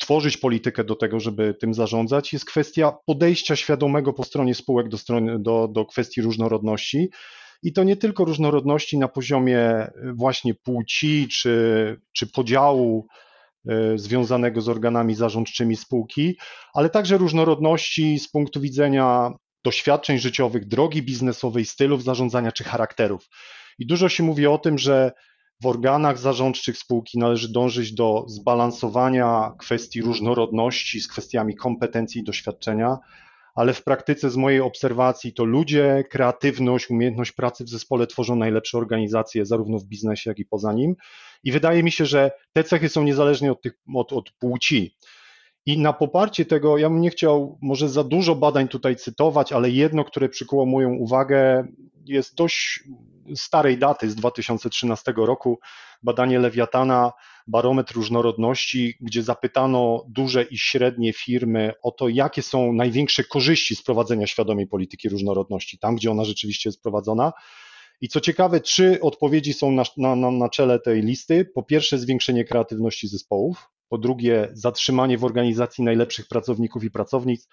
tworzyć 0.00 0.36
politykę 0.36 0.84
do 0.84 0.94
tego, 0.94 1.20
żeby 1.20 1.54
tym 1.54 1.74
zarządzać, 1.74 2.32
jest 2.32 2.44
kwestia 2.44 2.92
podejścia 3.06 3.56
świadomego 3.56 4.12
po 4.12 4.24
stronie 4.24 4.54
spółek 4.54 4.88
do, 4.88 4.98
strony, 4.98 5.38
do, 5.38 5.68
do 5.68 5.84
kwestii 5.84 6.22
różnorodności. 6.22 7.10
I 7.62 7.72
to 7.72 7.84
nie 7.84 7.96
tylko 7.96 8.24
różnorodności 8.24 8.98
na 8.98 9.08
poziomie 9.08 9.90
właśnie 10.14 10.54
płci 10.54 11.28
czy, 11.28 11.96
czy 12.12 12.26
podziału 12.26 13.06
związanego 13.96 14.60
z 14.60 14.68
organami 14.68 15.14
zarządczymi 15.14 15.76
spółki, 15.76 16.38
ale 16.74 16.90
także 16.90 17.18
różnorodności 17.18 18.18
z 18.18 18.30
punktu 18.30 18.60
widzenia 18.60 19.30
doświadczeń 19.64 20.18
życiowych, 20.18 20.68
drogi 20.68 21.02
biznesowej, 21.02 21.64
stylów 21.64 22.04
zarządzania 22.04 22.52
czy 22.52 22.64
charakterów. 22.64 23.28
I 23.78 23.86
dużo 23.86 24.08
się 24.08 24.22
mówi 24.22 24.46
o 24.46 24.58
tym, 24.58 24.78
że 24.78 25.12
w 25.62 25.66
organach 25.66 26.18
zarządczych 26.18 26.78
spółki 26.78 27.18
należy 27.18 27.52
dążyć 27.52 27.94
do 27.94 28.24
zbalansowania 28.28 29.52
kwestii 29.58 30.02
różnorodności 30.02 31.00
z 31.00 31.08
kwestiami 31.08 31.56
kompetencji 31.56 32.20
i 32.20 32.24
doświadczenia, 32.24 32.98
ale 33.54 33.72
w 33.72 33.84
praktyce 33.84 34.30
z 34.30 34.36
mojej 34.36 34.60
obserwacji 34.60 35.32
to 35.32 35.44
ludzie, 35.44 36.04
kreatywność, 36.10 36.90
umiejętność 36.90 37.32
pracy 37.32 37.64
w 37.64 37.68
zespole 37.68 38.06
tworzą 38.06 38.36
najlepsze 38.36 38.78
organizacje, 38.78 39.46
zarówno 39.46 39.78
w 39.78 39.84
biznesie, 39.84 40.30
jak 40.30 40.38
i 40.38 40.44
poza 40.44 40.72
nim. 40.72 40.96
I 41.44 41.52
wydaje 41.52 41.82
mi 41.82 41.92
się, 41.92 42.06
że 42.06 42.30
te 42.52 42.64
cechy 42.64 42.88
są 42.88 43.04
niezależnie 43.04 43.52
od, 43.52 43.62
tych, 43.62 43.72
od, 43.94 44.12
od 44.12 44.30
płci. 44.30 44.96
I 45.66 45.78
na 45.78 45.92
poparcie 45.92 46.44
tego, 46.44 46.78
ja 46.78 46.90
bym 46.90 47.00
nie 47.00 47.10
chciał 47.10 47.58
może 47.62 47.88
za 47.88 48.04
dużo 48.04 48.34
badań 48.34 48.68
tutaj 48.68 48.96
cytować, 48.96 49.52
ale 49.52 49.70
jedno, 49.70 50.04
które 50.04 50.28
przykuło 50.28 50.66
moją 50.66 50.94
uwagę, 50.94 51.66
jest 52.06 52.34
dość 52.34 52.84
starej 53.34 53.78
daty, 53.78 54.10
z 54.10 54.14
2013 54.14 55.14
roku. 55.16 55.58
Badanie 56.02 56.38
Lewiatana, 56.38 57.12
barometr 57.46 57.94
różnorodności, 57.94 58.94
gdzie 59.00 59.22
zapytano 59.22 60.04
duże 60.08 60.42
i 60.42 60.58
średnie 60.58 61.12
firmy 61.12 61.72
o 61.82 61.90
to, 61.90 62.08
jakie 62.08 62.42
są 62.42 62.72
największe 62.72 63.24
korzyści 63.24 63.76
z 63.76 63.82
prowadzenia 63.82 64.26
świadomej 64.26 64.66
polityki 64.66 65.08
różnorodności, 65.08 65.78
tam 65.78 65.96
gdzie 65.96 66.10
ona 66.10 66.24
rzeczywiście 66.24 66.68
jest 66.68 66.82
prowadzona. 66.82 67.32
I 68.00 68.08
co 68.08 68.20
ciekawe, 68.20 68.60
trzy 68.60 68.98
odpowiedzi 69.00 69.52
są 69.52 69.72
na, 69.72 69.84
na, 69.96 70.30
na 70.30 70.48
czele 70.48 70.80
tej 70.80 71.02
listy. 71.02 71.44
Po 71.44 71.62
pierwsze, 71.62 71.98
zwiększenie 71.98 72.44
kreatywności 72.44 73.08
zespołów, 73.08 73.70
po 73.94 73.98
drugie, 73.98 74.48
zatrzymanie 74.52 75.18
w 75.18 75.24
organizacji 75.24 75.84
najlepszych 75.84 76.28
pracowników 76.28 76.84
i 76.84 76.90
pracownic, 76.90 77.48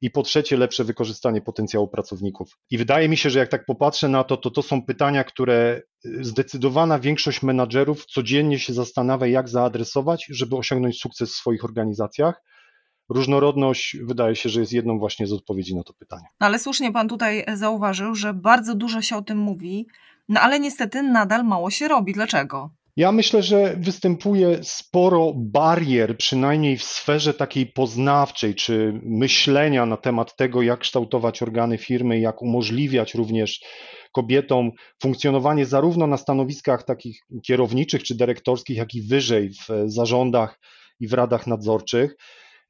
i 0.00 0.10
po 0.10 0.22
trzecie, 0.22 0.56
lepsze 0.56 0.84
wykorzystanie 0.84 1.40
potencjału 1.40 1.88
pracowników. 1.88 2.58
I 2.70 2.78
wydaje 2.78 3.08
mi 3.08 3.16
się, 3.16 3.30
że 3.30 3.38
jak 3.38 3.48
tak 3.48 3.66
popatrzę 3.66 4.08
na 4.08 4.24
to, 4.24 4.36
to 4.36 4.50
to 4.50 4.62
są 4.62 4.82
pytania, 4.82 5.24
które 5.24 5.82
zdecydowana 6.20 6.98
większość 6.98 7.42
menadżerów 7.42 8.06
codziennie 8.06 8.58
się 8.58 8.72
zastanawia, 8.72 9.26
jak 9.26 9.48
zaadresować, 9.48 10.26
żeby 10.30 10.56
osiągnąć 10.56 11.00
sukces 11.00 11.32
w 11.32 11.36
swoich 11.36 11.64
organizacjach. 11.64 12.42
Różnorodność 13.08 13.96
wydaje 14.02 14.36
się, 14.36 14.48
że 14.48 14.60
jest 14.60 14.72
jedną 14.72 14.98
właśnie 14.98 15.26
z 15.26 15.32
odpowiedzi 15.32 15.76
na 15.76 15.82
to 15.82 15.92
pytanie. 15.92 16.26
No 16.40 16.46
ale 16.46 16.58
słusznie 16.58 16.92
Pan 16.92 17.08
tutaj 17.08 17.44
zauważył, 17.54 18.14
że 18.14 18.34
bardzo 18.34 18.74
dużo 18.74 19.02
się 19.02 19.16
o 19.16 19.22
tym 19.22 19.38
mówi, 19.38 19.86
no 20.28 20.40
ale 20.40 20.60
niestety 20.60 21.02
nadal 21.02 21.44
mało 21.44 21.70
się 21.70 21.88
robi. 21.88 22.12
Dlaczego? 22.12 22.70
Ja 22.98 23.12
myślę, 23.12 23.42
że 23.42 23.76
występuje 23.76 24.58
sporo 24.62 25.32
barier, 25.36 26.16
przynajmniej 26.16 26.76
w 26.76 26.82
sferze 26.82 27.34
takiej 27.34 27.66
poznawczej, 27.66 28.54
czy 28.54 29.00
myślenia 29.02 29.86
na 29.86 29.96
temat 29.96 30.36
tego, 30.36 30.62
jak 30.62 30.80
kształtować 30.80 31.42
organy 31.42 31.78
firmy, 31.78 32.20
jak 32.20 32.42
umożliwiać 32.42 33.14
również 33.14 33.60
kobietom 34.12 34.70
funkcjonowanie 35.02 35.66
zarówno 35.66 36.06
na 36.06 36.16
stanowiskach 36.16 36.84
takich 36.84 37.20
kierowniczych 37.46 38.02
czy 38.02 38.14
dyrektorskich, 38.14 38.76
jak 38.76 38.94
i 38.94 39.02
wyżej 39.02 39.50
w 39.50 39.68
zarządach 39.86 40.60
i 41.00 41.08
w 41.08 41.12
radach 41.12 41.46
nadzorczych. 41.46 42.16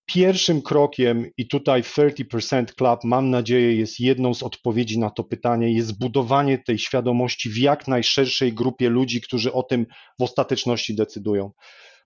Pierwszym 0.08 0.62
krokiem, 0.62 1.30
i 1.36 1.48
tutaj 1.48 1.82
30% 1.82 2.64
Club, 2.64 3.04
mam 3.04 3.30
nadzieję, 3.30 3.76
jest 3.76 4.00
jedną 4.00 4.34
z 4.34 4.42
odpowiedzi 4.42 4.98
na 4.98 5.10
to 5.10 5.24
pytanie, 5.24 5.72
jest 5.72 5.98
budowanie 5.98 6.58
tej 6.58 6.78
świadomości 6.78 7.50
w 7.50 7.56
jak 7.58 7.88
najszerszej 7.88 8.52
grupie 8.52 8.88
ludzi, 8.88 9.20
którzy 9.20 9.52
o 9.52 9.62
tym 9.62 9.86
w 10.18 10.22
ostateczności 10.22 10.94
decydują. 10.94 11.50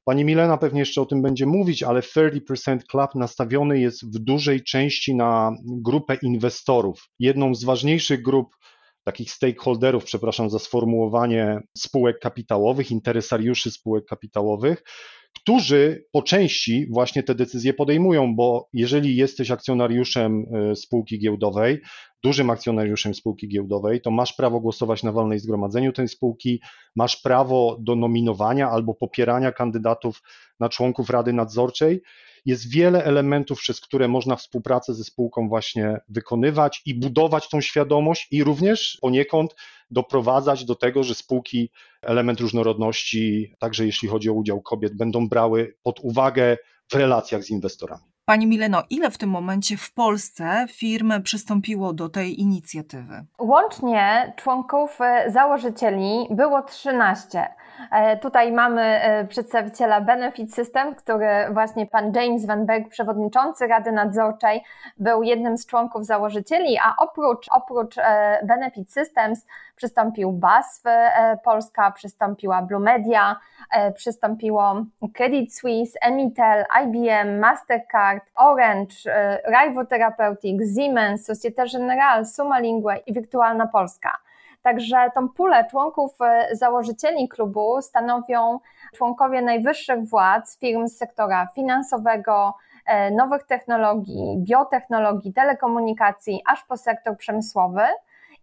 Pani 0.04 0.24
Milena 0.24 0.56
pewnie 0.56 0.80
jeszcze 0.80 1.00
o 1.00 1.06
tym 1.06 1.22
będzie 1.22 1.46
mówić, 1.46 1.82
ale 1.82 2.00
30% 2.00 2.78
Club 2.90 3.14
nastawiony 3.14 3.80
jest 3.80 4.14
w 4.14 4.18
dużej 4.18 4.62
części 4.62 5.14
na 5.14 5.56
grupę 5.64 6.16
inwestorów. 6.22 7.08
Jedną 7.18 7.54
z 7.54 7.64
ważniejszych 7.64 8.22
grup 8.22 8.56
takich 9.04 9.30
stakeholderów, 9.30 10.04
przepraszam 10.04 10.50
za 10.50 10.58
sformułowanie, 10.58 11.60
spółek 11.78 12.18
kapitałowych, 12.18 12.90
interesariuszy 12.90 13.70
spółek 13.70 14.04
kapitałowych, 14.04 14.82
którzy 15.32 16.04
po 16.12 16.22
części 16.22 16.86
właśnie 16.90 17.22
te 17.22 17.34
decyzje 17.34 17.74
podejmują, 17.74 18.36
bo 18.36 18.68
jeżeli 18.72 19.16
jesteś 19.16 19.50
akcjonariuszem 19.50 20.44
y, 20.72 20.76
spółki 20.76 21.18
giełdowej, 21.18 21.80
dużym 22.22 22.50
akcjonariuszem 22.50 23.14
spółki 23.14 23.48
giełdowej, 23.48 24.00
to 24.00 24.10
masz 24.10 24.32
prawo 24.32 24.60
głosować 24.60 25.02
na 25.02 25.12
walnej 25.12 25.38
zgromadzeniu 25.38 25.92
tej 25.92 26.08
spółki, 26.08 26.60
masz 26.96 27.16
prawo 27.16 27.76
do 27.80 27.96
nominowania 27.96 28.70
albo 28.70 28.94
popierania 28.94 29.52
kandydatów 29.52 30.22
na 30.60 30.68
członków 30.68 31.10
Rady 31.10 31.32
Nadzorczej. 31.32 32.02
Jest 32.44 32.70
wiele 32.70 33.04
elementów, 33.04 33.58
przez 33.58 33.80
które 33.80 34.08
można 34.08 34.36
współpracę 34.36 34.94
ze 34.94 35.04
spółką 35.04 35.48
właśnie 35.48 36.00
wykonywać 36.08 36.82
i 36.86 36.94
budować 36.94 37.48
tą 37.48 37.60
świadomość 37.60 38.28
i 38.30 38.44
również 38.44 38.98
poniekąd 39.00 39.54
doprowadzać 39.92 40.64
do 40.64 40.74
tego, 40.74 41.02
że 41.02 41.14
spółki 41.14 41.70
element 42.02 42.40
różnorodności, 42.40 43.54
także 43.58 43.86
jeśli 43.86 44.08
chodzi 44.08 44.30
o 44.30 44.32
udział 44.32 44.62
kobiet, 44.62 44.96
będą 44.96 45.28
brały 45.28 45.76
pod 45.82 46.00
uwagę 46.00 46.56
w 46.90 46.94
relacjach 46.94 47.42
z 47.42 47.50
inwestorami. 47.50 48.12
Pani 48.24 48.46
Mileno, 48.46 48.82
ile 48.90 49.10
w 49.10 49.18
tym 49.18 49.30
momencie 49.30 49.76
w 49.76 49.94
Polsce 49.94 50.66
firm 50.68 51.22
przystąpiło 51.22 51.92
do 51.92 52.08
tej 52.08 52.40
inicjatywy? 52.40 53.24
Łącznie 53.38 54.32
członków 54.36 55.00
e, 55.00 55.30
założycieli 55.30 56.26
było 56.30 56.62
13. 56.62 57.48
E, 57.90 58.16
tutaj 58.16 58.52
mamy 58.52 58.82
e, 58.82 59.24
przedstawiciela 59.24 60.00
Benefit 60.00 60.54
System, 60.54 60.94
który 60.94 61.28
właśnie 61.52 61.86
pan 61.86 62.12
James 62.14 62.46
Van 62.46 62.66
Berg, 62.66 62.88
przewodniczący 62.88 63.66
Rady 63.66 63.92
Nadzorczej, 63.92 64.64
był 64.98 65.22
jednym 65.22 65.58
z 65.58 65.66
członków 65.66 66.06
założycieli, 66.06 66.78
a 66.78 66.94
oprócz, 66.98 67.46
oprócz 67.50 67.96
Benefit 68.44 68.92
Systems 68.92 69.46
przystąpił 69.82 70.32
BASF 70.32 70.82
Polska, 71.44 71.90
przystąpiła 71.90 72.62
Blue 72.62 72.80
Media, 72.80 73.36
przystąpiło 73.94 74.84
Credit 75.14 75.54
Suisse, 75.54 75.98
Emitel, 76.02 76.64
IBM, 76.84 77.38
Mastercard, 77.38 78.24
Orange, 78.34 78.94
Raivo 79.44 79.84
Therapeutics, 79.84 80.76
Siemens, 80.76 81.26
Societe 81.26 81.64
Generale, 81.72 82.24
Suma 82.24 82.58
Lingue 82.58 82.92
i 83.06 83.12
Wirtualna 83.12 83.66
Polska. 83.66 84.18
Także 84.62 85.10
tą 85.14 85.28
pulę 85.28 85.66
członków 85.70 86.10
e, 86.20 86.56
założycieli 86.56 87.28
klubu 87.28 87.82
stanowią 87.82 88.58
członkowie 88.94 89.42
najwyższych 89.42 90.08
władz 90.08 90.58
firm 90.58 90.88
z 90.88 90.96
sektora 90.96 91.48
finansowego, 91.54 92.54
e, 92.86 93.10
nowych 93.10 93.46
technologii, 93.46 94.36
biotechnologii, 94.38 95.32
telekomunikacji, 95.32 96.42
aż 96.52 96.64
po 96.64 96.76
sektor 96.76 97.16
przemysłowy. 97.16 97.82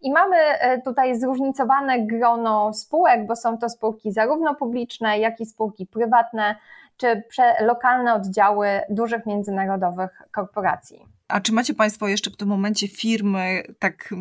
I 0.00 0.12
mamy 0.12 0.36
e, 0.36 0.82
tutaj 0.82 1.20
zróżnicowane 1.20 2.06
grono 2.06 2.72
spółek, 2.72 3.26
bo 3.26 3.36
są 3.36 3.58
to 3.58 3.68
spółki 3.68 4.12
zarówno 4.12 4.54
publiczne, 4.54 5.18
jak 5.18 5.40
i 5.40 5.46
spółki 5.46 5.86
prywatne, 5.86 6.56
czy 6.96 7.22
lokalne 7.60 8.14
oddziały 8.14 8.68
dużych 8.90 9.26
międzynarodowych 9.26 10.22
korporacji. 10.32 11.06
A 11.28 11.40
czy 11.40 11.52
macie 11.52 11.74
Państwo 11.74 12.08
jeszcze 12.08 12.30
w 12.30 12.36
tym 12.36 12.48
momencie 12.48 12.88
firmy, 12.88 13.62
tak 13.78 14.14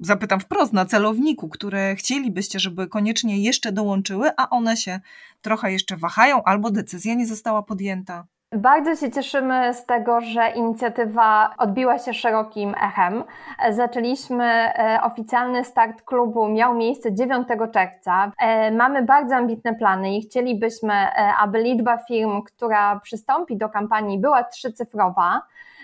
zapytam 0.00 0.40
wprost, 0.40 0.72
na 0.72 0.86
celowniku, 0.86 1.48
które 1.48 1.94
chcielibyście, 1.94 2.58
żeby 2.58 2.86
koniecznie 2.86 3.38
jeszcze 3.38 3.72
dołączyły, 3.72 4.30
a 4.36 4.50
one 4.50 4.76
się 4.76 5.00
trochę 5.42 5.72
jeszcze 5.72 5.96
wahają 5.96 6.42
albo 6.44 6.70
decyzja 6.70 7.14
nie 7.14 7.26
została 7.26 7.62
podjęta? 7.62 8.26
Bardzo 8.56 8.96
się 8.96 9.10
cieszymy 9.10 9.74
z 9.74 9.86
tego, 9.86 10.20
że 10.20 10.50
inicjatywa 10.50 11.54
odbiła 11.58 11.98
się 11.98 12.14
szerokim 12.14 12.74
echem. 12.74 13.24
Zaczęliśmy 13.70 14.44
e, 14.44 14.98
oficjalny 15.02 15.64
start 15.64 16.02
klubu, 16.02 16.48
miał 16.48 16.74
miejsce 16.74 17.14
9 17.14 17.48
czerwca. 17.72 18.32
E, 18.40 18.70
mamy 18.70 19.02
bardzo 19.02 19.34
ambitne 19.34 19.74
plany 19.74 20.16
i 20.16 20.22
chcielibyśmy, 20.22 20.92
e, 20.94 21.32
aby 21.40 21.62
liczba 21.62 21.98
firm, 21.98 22.42
która 22.42 23.00
przystąpi 23.00 23.56
do 23.56 23.68
kampanii, 23.68 24.18
była 24.18 24.44
trzycyfrowa. 24.44 25.42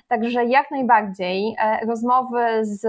Także 0.08 0.44
jak 0.44 0.70
najbardziej 0.70 1.56
rozmowy 1.88 2.44
z 2.62 2.86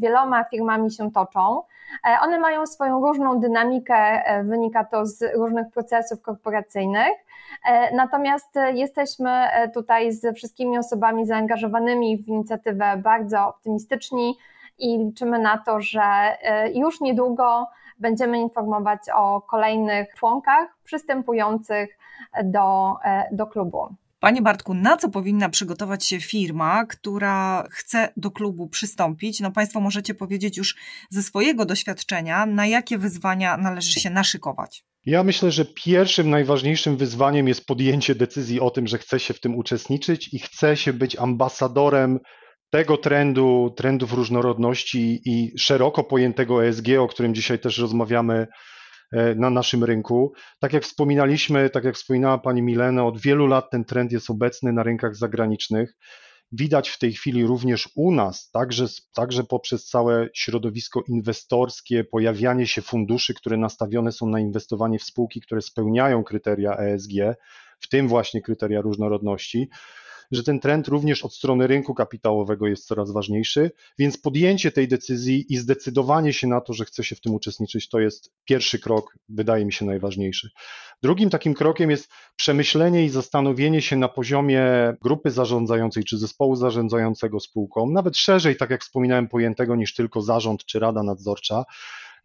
wieloma 0.00 0.44
firmami 0.44 0.90
się 0.90 1.10
toczą. 1.12 1.62
E, 2.06 2.20
one 2.20 2.38
mają 2.38 2.66
swoją 2.66 3.00
różną 3.00 3.40
dynamikę, 3.40 3.94
e, 3.94 4.44
wynika 4.44 4.84
to 4.84 5.06
z 5.06 5.34
różnych 5.36 5.70
procesów 5.70 6.22
korporacyjnych. 6.22 7.12
Natomiast 7.92 8.54
jesteśmy 8.74 9.30
tutaj 9.74 10.12
z 10.12 10.36
wszystkimi 10.36 10.78
osobami 10.78 11.26
zaangażowanymi 11.26 12.22
w 12.22 12.28
inicjatywę 12.28 12.96
bardzo 12.96 13.48
optymistyczni 13.48 14.38
i 14.78 14.98
liczymy 14.98 15.38
na 15.38 15.58
to, 15.58 15.80
że 15.80 16.36
już 16.74 17.00
niedługo 17.00 17.66
będziemy 17.98 18.38
informować 18.38 19.00
o 19.14 19.40
kolejnych 19.40 20.14
członkach 20.14 20.68
przystępujących 20.84 21.98
do, 22.44 22.96
do 23.32 23.46
klubu. 23.46 23.88
Panie 24.20 24.42
Bartku, 24.42 24.74
na 24.74 24.96
co 24.96 25.08
powinna 25.08 25.48
przygotować 25.48 26.06
się 26.06 26.20
firma, 26.20 26.86
która 26.86 27.64
chce 27.70 28.12
do 28.16 28.30
klubu 28.30 28.68
przystąpić? 28.68 29.40
No 29.40 29.52
Państwo 29.52 29.80
możecie 29.80 30.14
powiedzieć 30.14 30.56
już 30.56 30.76
ze 31.10 31.22
swojego 31.22 31.64
doświadczenia, 31.64 32.46
na 32.46 32.66
jakie 32.66 32.98
wyzwania 32.98 33.56
należy 33.56 34.00
się 34.00 34.10
naszykować. 34.10 34.84
Ja 35.06 35.24
myślę, 35.24 35.50
że 35.50 35.64
pierwszym 35.64 36.30
najważniejszym 36.30 36.96
wyzwaniem 36.96 37.48
jest 37.48 37.66
podjęcie 37.66 38.14
decyzji 38.14 38.60
o 38.60 38.70
tym, 38.70 38.86
że 38.86 38.98
chce 38.98 39.20
się 39.20 39.34
w 39.34 39.40
tym 39.40 39.54
uczestniczyć 39.54 40.34
i 40.34 40.38
chce 40.38 40.76
się 40.76 40.92
być 40.92 41.16
ambasadorem 41.16 42.18
tego 42.70 42.96
trendu, 42.96 43.74
trendów 43.76 44.12
różnorodności 44.12 45.20
i 45.24 45.58
szeroko 45.58 46.04
pojętego 46.04 46.66
ESG, 46.66 46.86
o 47.00 47.08
którym 47.08 47.34
dzisiaj 47.34 47.58
też 47.58 47.78
rozmawiamy 47.78 48.46
na 49.36 49.50
naszym 49.50 49.84
rynku. 49.84 50.32
Tak 50.60 50.72
jak 50.72 50.82
wspominaliśmy, 50.82 51.70
tak 51.70 51.84
jak 51.84 51.94
wspominała 51.94 52.38
pani 52.38 52.62
Milena, 52.62 53.04
od 53.04 53.20
wielu 53.20 53.46
lat 53.46 53.70
ten 53.70 53.84
trend 53.84 54.12
jest 54.12 54.30
obecny 54.30 54.72
na 54.72 54.82
rynkach 54.82 55.16
zagranicznych. 55.16 55.94
Widać 56.52 56.88
w 56.88 56.98
tej 56.98 57.12
chwili 57.12 57.46
również 57.46 57.88
u 57.96 58.12
nas, 58.12 58.50
także, 58.50 58.86
także 59.14 59.44
poprzez 59.44 59.86
całe 59.86 60.28
środowisko 60.34 61.02
inwestorskie, 61.08 62.04
pojawianie 62.04 62.66
się 62.66 62.82
funduszy, 62.82 63.34
które 63.34 63.56
nastawione 63.56 64.12
są 64.12 64.26
na 64.26 64.40
inwestowanie 64.40 64.98
w 64.98 65.02
spółki, 65.02 65.40
które 65.40 65.62
spełniają 65.62 66.24
kryteria 66.24 66.76
ESG, 66.76 67.12
w 67.80 67.88
tym 67.88 68.08
właśnie 68.08 68.42
kryteria 68.42 68.80
różnorodności 68.80 69.68
że 70.30 70.42
ten 70.42 70.60
trend 70.60 70.88
również 70.88 71.24
od 71.24 71.34
strony 71.34 71.66
rynku 71.66 71.94
kapitałowego 71.94 72.66
jest 72.66 72.86
coraz 72.86 73.10
ważniejszy, 73.10 73.70
więc 73.98 74.18
podjęcie 74.18 74.72
tej 74.72 74.88
decyzji 74.88 75.52
i 75.52 75.56
zdecydowanie 75.56 76.32
się 76.32 76.46
na 76.46 76.60
to, 76.60 76.72
że 76.72 76.84
chce 76.84 77.04
się 77.04 77.16
w 77.16 77.20
tym 77.20 77.34
uczestniczyć, 77.34 77.88
to 77.88 78.00
jest 78.00 78.32
pierwszy 78.44 78.78
krok, 78.78 79.18
wydaje 79.28 79.64
mi 79.64 79.72
się 79.72 79.84
najważniejszy. 79.84 80.50
Drugim 81.02 81.30
takim 81.30 81.54
krokiem 81.54 81.90
jest 81.90 82.08
przemyślenie 82.36 83.04
i 83.04 83.08
zastanowienie 83.08 83.82
się 83.82 83.96
na 83.96 84.08
poziomie 84.08 84.62
grupy 85.02 85.30
zarządzającej 85.30 86.04
czy 86.04 86.18
zespołu 86.18 86.56
zarządzającego 86.56 87.40
spółką, 87.40 87.90
nawet 87.90 88.16
szerzej, 88.16 88.56
tak 88.56 88.70
jak 88.70 88.82
wspominałem, 88.82 89.28
pojętego 89.28 89.76
niż 89.76 89.94
tylko 89.94 90.22
zarząd 90.22 90.64
czy 90.64 90.78
rada 90.78 91.02
nadzorcza, 91.02 91.64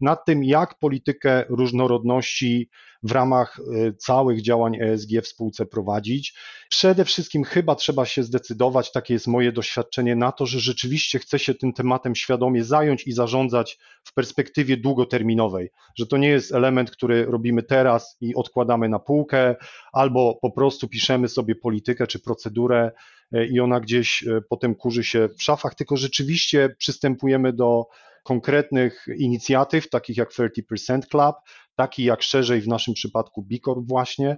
nad 0.00 0.24
tym, 0.24 0.44
jak 0.44 0.78
politykę 0.78 1.44
różnorodności 1.48 2.68
w 3.04 3.12
ramach 3.12 3.58
y, 3.58 3.94
całych 3.98 4.42
działań 4.42 4.76
ESG 4.80 5.10
w 5.22 5.26
spółce 5.26 5.66
prowadzić. 5.66 6.34
Przede 6.68 7.04
wszystkim 7.04 7.44
chyba 7.44 7.74
trzeba 7.74 8.06
się 8.06 8.22
zdecydować, 8.22 8.92
takie 8.92 9.14
jest 9.14 9.26
moje 9.26 9.52
doświadczenie, 9.52 10.16
na 10.16 10.32
to, 10.32 10.46
że 10.46 10.60
rzeczywiście 10.60 11.18
chce 11.18 11.38
się 11.38 11.54
tym 11.54 11.72
tematem 11.72 12.14
świadomie 12.14 12.64
zająć 12.64 13.06
i 13.06 13.12
zarządzać 13.12 13.78
w 14.04 14.14
perspektywie 14.14 14.76
długoterminowej, 14.76 15.70
że 15.98 16.06
to 16.06 16.16
nie 16.16 16.28
jest 16.28 16.52
element, 16.52 16.90
który 16.90 17.24
robimy 17.24 17.62
teraz 17.62 18.16
i 18.20 18.34
odkładamy 18.34 18.88
na 18.88 18.98
półkę, 18.98 19.56
albo 19.92 20.38
po 20.42 20.50
prostu 20.50 20.88
piszemy 20.88 21.28
sobie 21.28 21.54
politykę 21.54 22.06
czy 22.06 22.18
procedurę 22.20 22.92
y, 23.36 23.46
i 23.46 23.60
ona 23.60 23.80
gdzieś 23.80 24.22
y, 24.22 24.42
potem 24.48 24.74
kurzy 24.74 25.04
się 25.04 25.28
w 25.38 25.42
szafach, 25.42 25.74
tylko 25.74 25.96
rzeczywiście 25.96 26.74
przystępujemy 26.78 27.52
do 27.52 27.86
konkretnych 28.24 29.06
inicjatyw, 29.18 29.90
takich 29.90 30.16
jak 30.16 30.30
30% 30.30 31.00
Club, 31.10 31.36
takich 31.76 32.06
jak 32.06 32.22
szerzej 32.22 32.60
w 32.60 32.68
naszym 32.68 32.94
przypadku 32.94 33.42
Bicorp 33.42 33.88
właśnie, 33.88 34.36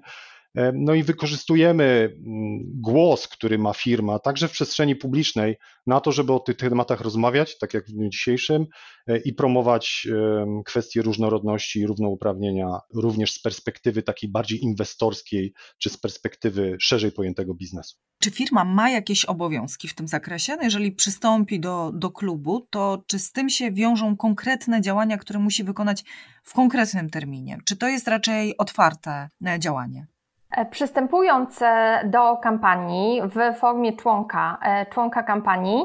no 0.75 0.95
i 0.95 1.03
wykorzystujemy 1.03 1.85
mm, 1.85 2.61
głos, 2.75 3.29
który 3.29 3.59
ma 3.59 3.73
firma, 3.73 4.19
także 4.19 4.49
w 4.49 4.53
przestrzeni 4.53 4.97
publicznej, 4.97 5.57
na 5.87 6.01
to, 6.01 6.13
żeby 6.13 6.33
o 6.33 6.41
tych 6.41 6.57
tematach 6.57 7.01
rozmawiać, 7.01 7.59
tak 7.59 7.75
jak 7.75 7.87
w 7.87 7.93
dniu 7.93 8.09
dzisiejszym, 8.09 8.67
e, 9.07 9.19
i 9.19 9.33
promować 9.33 10.09
kwestie 10.67 11.03
różnorodności 11.03 11.81
i 11.81 11.87
równouprawnienia, 11.87 12.79
również 12.95 13.33
z 13.33 13.43
perspektywy 13.43 14.03
takiej 14.03 14.31
bardziej 14.31 14.65
inwestorskiej, 14.65 15.53
czy 15.79 15.91
z 15.91 15.97
perspektywy 15.97 16.77
szerzej 16.81 17.13
pojętego 17.13 17.55
biznesu. 17.55 17.97
Czy 18.23 18.31
firma 18.31 18.65
ma 18.65 18.91
jakieś 18.91 19.25
obowiązki 19.25 19.89
w 19.89 19.95
tym 19.95 20.09
zakresie? 20.09 20.57
No 20.57 20.63
jeżeli 20.63 20.93
przystąpi 20.93 21.61
do, 21.61 21.93
do 21.95 22.11
klubu, 22.11 22.67
to 22.71 23.05
czy 23.07 23.19
z 23.19 23.33
tym 23.33 23.51
się 23.51 23.73
wiążą 23.73 24.17
konkretne 24.17 24.81
działania, 24.81 25.19
które 25.19 25.39
musi 25.39 25.65
wykonać 25.65 26.05
w 26.43 26.53
konkretnym 26.53 27.11
terminie? 27.11 27.59
Czy 27.65 27.77
to 27.77 27.89
jest 27.89 28.09
raczej 28.09 28.57
otwarte 28.57 29.29
e, 29.47 29.59
działanie? 29.61 30.07
E, 30.51 30.67
przystępując 30.67 31.63
e, 31.63 32.01
do 32.05 32.37
kampanii 32.37 33.23
w 33.23 33.59
formie 33.59 33.93
członka, 33.93 34.59
e, 34.63 34.87
członka 34.87 35.23
kampanii, 35.23 35.85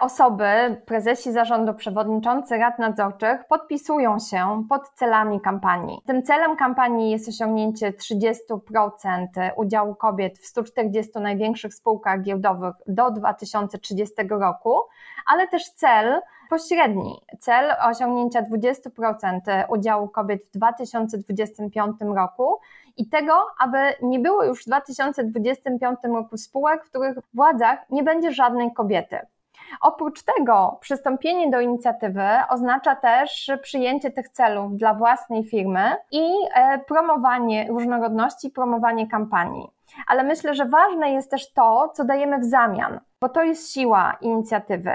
osoby, 0.00 0.82
prezesi 0.86 1.32
zarządu, 1.32 1.74
przewodniczący 1.74 2.56
rad 2.56 2.78
nadzorczych 2.78 3.44
podpisują 3.48 4.18
się 4.18 4.64
pod 4.68 4.88
celami 4.88 5.40
kampanii. 5.40 6.00
Tym 6.06 6.22
celem 6.22 6.56
kampanii 6.56 7.10
jest 7.10 7.28
osiągnięcie 7.28 7.92
30% 7.92 9.52
udziału 9.56 9.94
kobiet 9.94 10.38
w 10.38 10.46
140 10.46 11.12
największych 11.20 11.74
spółkach 11.74 12.22
giełdowych 12.22 12.74
do 12.86 13.10
2030 13.10 14.14
roku, 14.30 14.80
ale 15.26 15.48
też 15.48 15.70
cel 15.70 16.20
pośredni, 16.50 17.20
cel 17.40 17.74
osiągnięcia 17.90 18.42
20% 18.42 19.64
udziału 19.68 20.08
kobiet 20.08 20.42
w 20.44 20.50
2025 20.50 21.96
roku 22.00 22.58
i 22.98 23.08
tego, 23.08 23.46
aby 23.58 23.78
nie 24.02 24.18
było 24.18 24.44
już 24.44 24.62
w 24.62 24.66
2025 24.66 25.98
roku 26.04 26.36
spółek, 26.36 26.84
w 26.84 26.90
których 26.90 27.18
w 27.18 27.36
władzach 27.36 27.78
nie 27.90 28.02
będzie 28.02 28.32
żadnej 28.32 28.72
kobiety. 28.72 29.18
Oprócz 29.80 30.22
tego 30.22 30.78
przystąpienie 30.80 31.50
do 31.50 31.60
inicjatywy 31.60 32.22
oznacza 32.50 32.96
też 32.96 33.50
przyjęcie 33.62 34.10
tych 34.10 34.28
celów 34.28 34.76
dla 34.76 34.94
własnej 34.94 35.44
firmy 35.44 35.96
i 36.12 36.30
e, 36.54 36.78
promowanie 36.78 37.68
różnorodności, 37.68 38.50
promowanie 38.50 39.08
kampanii. 39.08 39.70
Ale 40.06 40.24
myślę, 40.24 40.54
że 40.54 40.64
ważne 40.64 41.10
jest 41.10 41.30
też 41.30 41.52
to, 41.52 41.92
co 41.94 42.04
dajemy 42.04 42.38
w 42.38 42.44
zamian. 42.44 43.00
Bo 43.20 43.28
to 43.28 43.42
jest 43.42 43.72
siła 43.72 44.16
inicjatywy, 44.20 44.92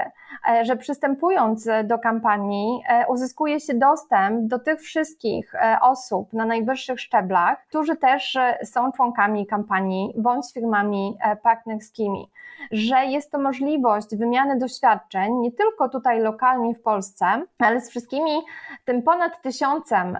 e, 0.49 0.65
że 0.65 0.75
przystępując 0.75 1.69
do 1.83 1.99
kampanii 1.99 2.83
e, 2.87 3.05
uzyskuje 3.07 3.59
się 3.59 3.73
dostęp 3.73 4.47
do 4.47 4.59
tych 4.59 4.81
wszystkich 4.81 5.55
e, 5.55 5.77
osób 5.81 6.33
na 6.33 6.45
najwyższych 6.45 6.99
szczeblach, 6.99 7.65
którzy 7.67 7.95
też 7.95 8.37
są 8.63 8.91
członkami 8.91 9.47
kampanii 9.47 10.13
bądź 10.17 10.53
firmami 10.53 11.17
partnerskimi, 11.43 12.29
że 12.71 13.05
jest 13.05 13.31
to 13.31 13.39
możliwość 13.39 14.15
wymiany 14.15 14.57
doświadczeń 14.57 15.33
nie 15.33 15.51
tylko 15.51 15.89
tutaj 15.89 16.19
lokalnie 16.19 16.75
w 16.75 16.81
Polsce, 16.81 17.25
ale 17.59 17.81
z 17.81 17.89
wszystkimi 17.89 18.41
tym 18.85 19.01
ponad 19.01 19.41
tysiącem 19.41 20.17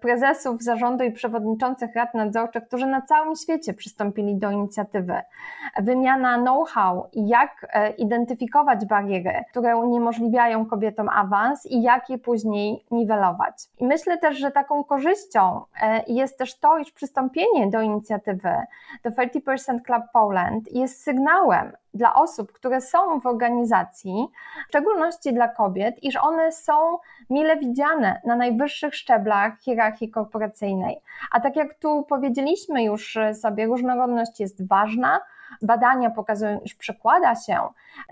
prezesów 0.00 0.62
zarządu 0.62 1.04
i 1.04 1.12
przewodniczących 1.12 1.94
rad 1.94 2.14
nadzorczych, 2.14 2.64
którzy 2.68 2.86
na 2.86 3.02
całym 3.02 3.36
świecie 3.36 3.74
przystąpili 3.74 4.36
do 4.36 4.50
inicjatywy. 4.50 5.20
Wymiana 5.78 6.38
know-how 6.38 7.08
i 7.12 7.28
jak 7.40 7.66
e, 7.72 7.90
identyfikować 7.90 8.86
bariery, 8.86 9.44
które 9.50 9.76
uniemożliwiają 9.76 10.66
kobietom 10.66 11.08
awans 11.08 11.66
i 11.66 11.82
jak 11.82 12.10
je 12.10 12.18
później 12.18 12.84
niwelować. 12.90 13.54
I 13.80 13.86
myślę 13.86 14.18
też, 14.18 14.38
że 14.38 14.50
taką 14.50 14.84
korzyścią 14.84 15.60
e, 15.82 16.04
jest 16.06 16.38
też 16.38 16.58
to, 16.58 16.78
iż 16.78 16.92
przystąpienie 16.92 17.70
do 17.70 17.80
inicjatywy 17.80 18.50
do 19.04 19.10
30% 19.10 19.82
Club 19.82 20.04
Poland 20.12 20.72
jest 20.72 21.02
sygnałem 21.02 21.72
dla 21.94 22.14
osób, 22.14 22.52
które 22.52 22.80
są 22.80 23.20
w 23.20 23.26
organizacji, 23.26 24.28
w 24.64 24.68
szczególności 24.68 25.34
dla 25.34 25.48
kobiet, 25.48 26.02
iż 26.02 26.16
one 26.16 26.52
są 26.52 26.98
mile 27.30 27.56
widziane 27.56 28.20
na 28.24 28.36
najwyższych 28.36 28.94
szczeblach 28.94 29.58
hierarchii 29.60 30.10
korporacyjnej. 30.10 31.00
A 31.32 31.40
tak 31.40 31.56
jak 31.56 31.74
tu 31.74 32.02
powiedzieliśmy 32.08 32.84
już 32.84 33.18
sobie, 33.34 33.66
różnorodność 33.66 34.40
jest 34.40 34.68
ważna, 34.68 35.20
badania 35.62 36.10
pokazują, 36.10 36.60
iż 36.60 36.74
przekłada 36.74 37.34
się 37.34 37.58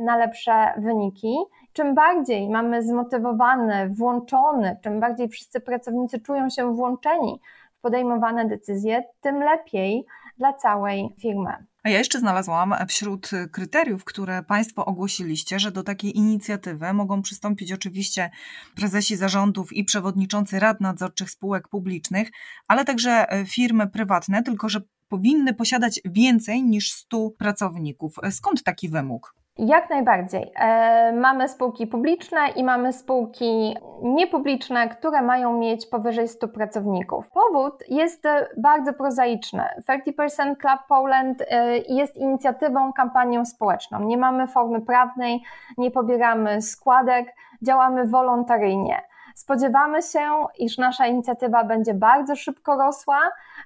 na 0.01 0.17
lepsze 0.17 0.73
wyniki. 0.79 1.37
Czym 1.73 1.95
bardziej 1.95 2.49
mamy 2.49 2.83
zmotywowany, 2.83 3.89
włączony, 3.89 4.77
czym 4.83 5.01
bardziej 5.01 5.29
wszyscy 5.29 5.61
pracownicy 5.61 6.21
czują 6.21 6.51
się 6.51 6.75
włączeni 6.75 7.41
w 7.79 7.81
podejmowane 7.81 8.49
decyzje, 8.49 9.05
tym 9.21 9.43
lepiej 9.43 10.07
dla 10.39 10.53
całej 10.53 11.15
firmy. 11.21 11.51
A 11.85 11.89
ja 11.89 11.99
jeszcze 11.99 12.19
znalazłam 12.19 12.75
wśród 12.89 13.31
kryteriów, 13.53 14.05
które 14.05 14.43
Państwo 14.43 14.85
ogłosiliście, 14.85 15.59
że 15.59 15.73
do 15.73 15.83
takiej 15.83 16.17
inicjatywy 16.19 16.93
mogą 16.93 17.23
przystąpić 17.23 17.73
oczywiście 17.73 18.31
prezesi 18.77 19.17
zarządów 19.17 19.73
i 19.73 19.85
przewodniczący 19.85 20.61
rad 20.61 20.81
nadzorczych 20.81 21.31
spółek 21.31 21.69
publicznych, 21.69 22.31
ale 22.69 22.85
także 22.85 23.27
firmy 23.47 23.87
prywatne, 23.87 24.43
tylko 24.43 24.69
że 24.69 24.81
powinny 25.15 25.55
posiadać 25.55 26.01
więcej 26.05 26.63
niż 26.63 26.93
100 26.93 27.31
pracowników. 27.39 28.17
Skąd 28.31 28.63
taki 28.63 28.89
wymóg? 28.89 29.35
Jak 29.59 29.91
najbardziej. 29.91 30.53
E, 30.57 31.13
mamy 31.13 31.49
spółki 31.49 31.87
publiczne 31.87 32.49
i 32.57 32.65
mamy 32.65 32.93
spółki 32.93 33.77
niepubliczne, 34.03 34.89
które 34.89 35.23
mają 35.23 35.59
mieć 35.59 35.87
powyżej 35.87 36.29
100 36.29 36.49
pracowników. 36.49 37.31
Powód 37.31 37.75
jest 37.89 38.23
bardzo 38.57 38.93
prozaiczny. 38.93 39.63
30% 39.89 40.57
Club 40.57 40.81
Poland 40.89 41.43
e, 41.43 41.79
jest 41.79 42.17
inicjatywą, 42.17 42.93
kampanią 42.93 43.45
społeczną. 43.45 44.01
Nie 44.01 44.19
mamy 44.19 44.47
formy 44.47 44.81
prawnej, 44.81 45.43
nie 45.79 45.91
pobieramy 45.91 46.63
składek, 46.63 47.35
działamy 47.63 48.07
wolontaryjnie. 48.07 49.03
Spodziewamy 49.35 50.03
się, 50.03 50.47
iż 50.59 50.79
nasza 50.79 51.07
inicjatywa 51.07 51.65
będzie 51.65 51.95
bardzo 51.95 52.37
szybko 52.37 52.77
rosła, 52.77 53.21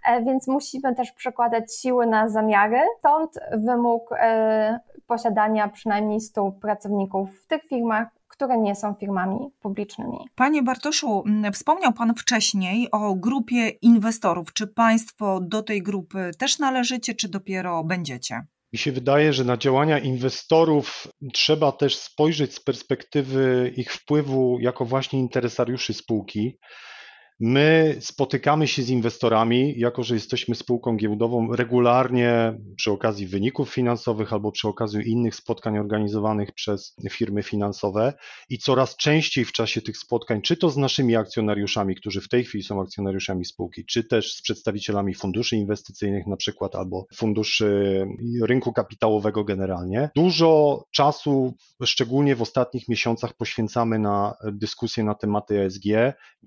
e, 0.05 0.23
więc 0.23 0.49
musimy 0.49 0.95
też 0.95 1.13
przekładać 1.13 1.77
siły 1.77 2.07
na 2.07 2.29
zamiary. 2.29 2.81
Stąd 2.99 3.31
wymóg 3.53 4.11
e, 4.13 4.81
posiadania 5.07 5.69
przynajmniej 5.69 6.21
100 6.21 6.53
pracowników 6.53 7.43
w 7.43 7.47
tych 7.47 7.63
firmach, 7.63 8.09
które 8.29 8.59
nie 8.59 8.75
są 8.75 8.95
firmami 8.95 9.39
publicznymi. 9.61 10.19
Panie 10.35 10.63
Bartoszu, 10.63 11.25
wspomniał 11.53 11.93
Pan 11.93 12.15
wcześniej 12.15 12.91
o 12.91 13.15
grupie 13.15 13.69
inwestorów. 13.69 14.53
Czy 14.53 14.67
Państwo 14.67 15.41
do 15.41 15.63
tej 15.63 15.83
grupy 15.83 16.31
też 16.39 16.59
należycie, 16.59 17.15
czy 17.15 17.29
dopiero 17.29 17.85
będziecie? 17.85 18.43
Mi 18.73 18.79
się 18.79 18.93
wydaje, 18.93 19.33
że 19.33 19.45
na 19.45 19.57
działania 19.57 19.99
inwestorów 19.99 21.07
trzeba 21.33 21.73
też 21.73 21.97
spojrzeć 21.97 22.55
z 22.55 22.61
perspektywy 22.61 23.73
ich 23.77 23.93
wpływu 23.93 24.59
jako 24.61 24.85
właśnie 24.85 25.19
interesariuszy 25.19 25.95
spółki. 25.95 26.59
My 27.41 27.97
spotykamy 28.01 28.69
się 28.69 28.83
z 28.83 28.91
inwestorami, 28.91 29.75
jako 29.77 30.03
że 30.03 30.15
jesteśmy 30.15 30.55
spółką 30.55 30.97
giełdową, 30.97 31.57
regularnie 31.57 32.59
przy 32.77 32.91
okazji 32.91 33.27
wyników 33.27 33.75
finansowych 33.75 34.33
albo 34.33 34.53
przy 34.53 34.69
okazji 34.69 35.11
innych 35.11 35.35
spotkań 35.35 35.79
organizowanych 35.79 36.53
przez 36.53 36.95
firmy 37.11 37.43
finansowe 37.43 38.13
i 38.49 38.59
coraz 38.59 38.97
częściej 38.97 39.45
w 39.45 39.53
czasie 39.53 39.83
tych 39.83 39.99
spotkań, 39.99 40.43
czy 40.43 40.57
to 40.57 40.71
z 40.71 40.77
naszymi 40.77 41.17
akcjonariuszami, 41.17 41.95
którzy 41.95 42.21
w 42.21 42.29
tej 42.29 42.45
chwili 42.45 42.65
są 42.65 42.81
akcjonariuszami 42.81 43.45
spółki, 43.45 43.85
czy 43.85 44.05
też 44.05 44.35
z 44.35 44.43
przedstawicielami 44.43 45.15
funduszy 45.15 45.57
inwestycyjnych, 45.57 46.27
na 46.27 46.37
przykład, 46.37 46.75
albo 46.75 47.07
funduszy 47.15 48.07
rynku 48.43 48.73
kapitałowego 48.73 49.45
generalnie. 49.45 50.11
Dużo 50.17 50.85
czasu, 50.91 51.55
szczególnie 51.85 52.37
w 52.37 52.43
ostatnich 52.43 52.89
miesiącach, 52.89 53.35
poświęcamy 53.35 53.99
na 53.99 54.35
dyskusję 54.53 55.05
na 55.05 55.15
tematy 55.15 55.61
ESG. 55.61 55.85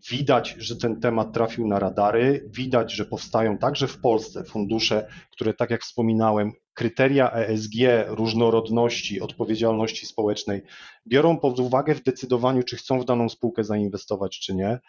Widać, 0.10 0.56
że 0.58 0.81
ten 0.82 1.00
temat 1.00 1.34
trafił 1.34 1.68
na 1.68 1.80
radary. 1.80 2.50
Widać, 2.50 2.94
że 2.94 3.06
powstają 3.06 3.58
także 3.58 3.88
w 3.88 4.02
Polsce 4.02 4.44
fundusze, 4.44 5.08
które, 5.32 5.54
tak 5.54 5.70
jak 5.70 5.82
wspominałem, 5.82 6.52
kryteria 6.74 7.32
ESG, 7.32 7.74
różnorodności, 8.08 9.22
odpowiedzialności 9.22 10.06
społecznej 10.06 10.62
biorą 11.08 11.38
pod 11.38 11.60
uwagę 11.60 11.96
w 11.96 12.04
decydowaniu, 12.04 12.64
czy 12.64 12.78
chcą 12.78 13.00
w 13.00 13.06
daną 13.06 13.30
spółkę 13.30 13.64
zainwestować, 13.64 14.40
czy 14.40 14.56
nie. 14.56 14.80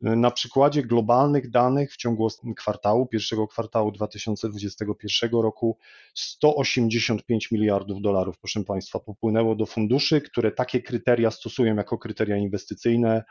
Na 0.00 0.30
przykładzie 0.30 0.82
globalnych 0.82 1.50
danych 1.50 1.92
w 1.92 1.96
ciągu 1.96 2.28
kwartału, 2.56 3.06
pierwszego 3.06 3.48
kwartału 3.48 3.92
2021 3.92 5.30
roku 5.30 5.78
185 6.14 7.50
miliardów 7.50 8.00
dolarów, 8.00 8.38
proszę 8.38 8.64
Państwa, 8.64 8.98
popłynęło 8.98 9.54
do 9.54 9.66
funduszy, 9.66 10.20
które 10.20 10.52
takie 10.52 10.82
kryteria 10.82 11.30
stosują 11.30 11.76
jako 11.76 11.98
kryteria 11.98 12.36
inwestycyjne 12.36 13.24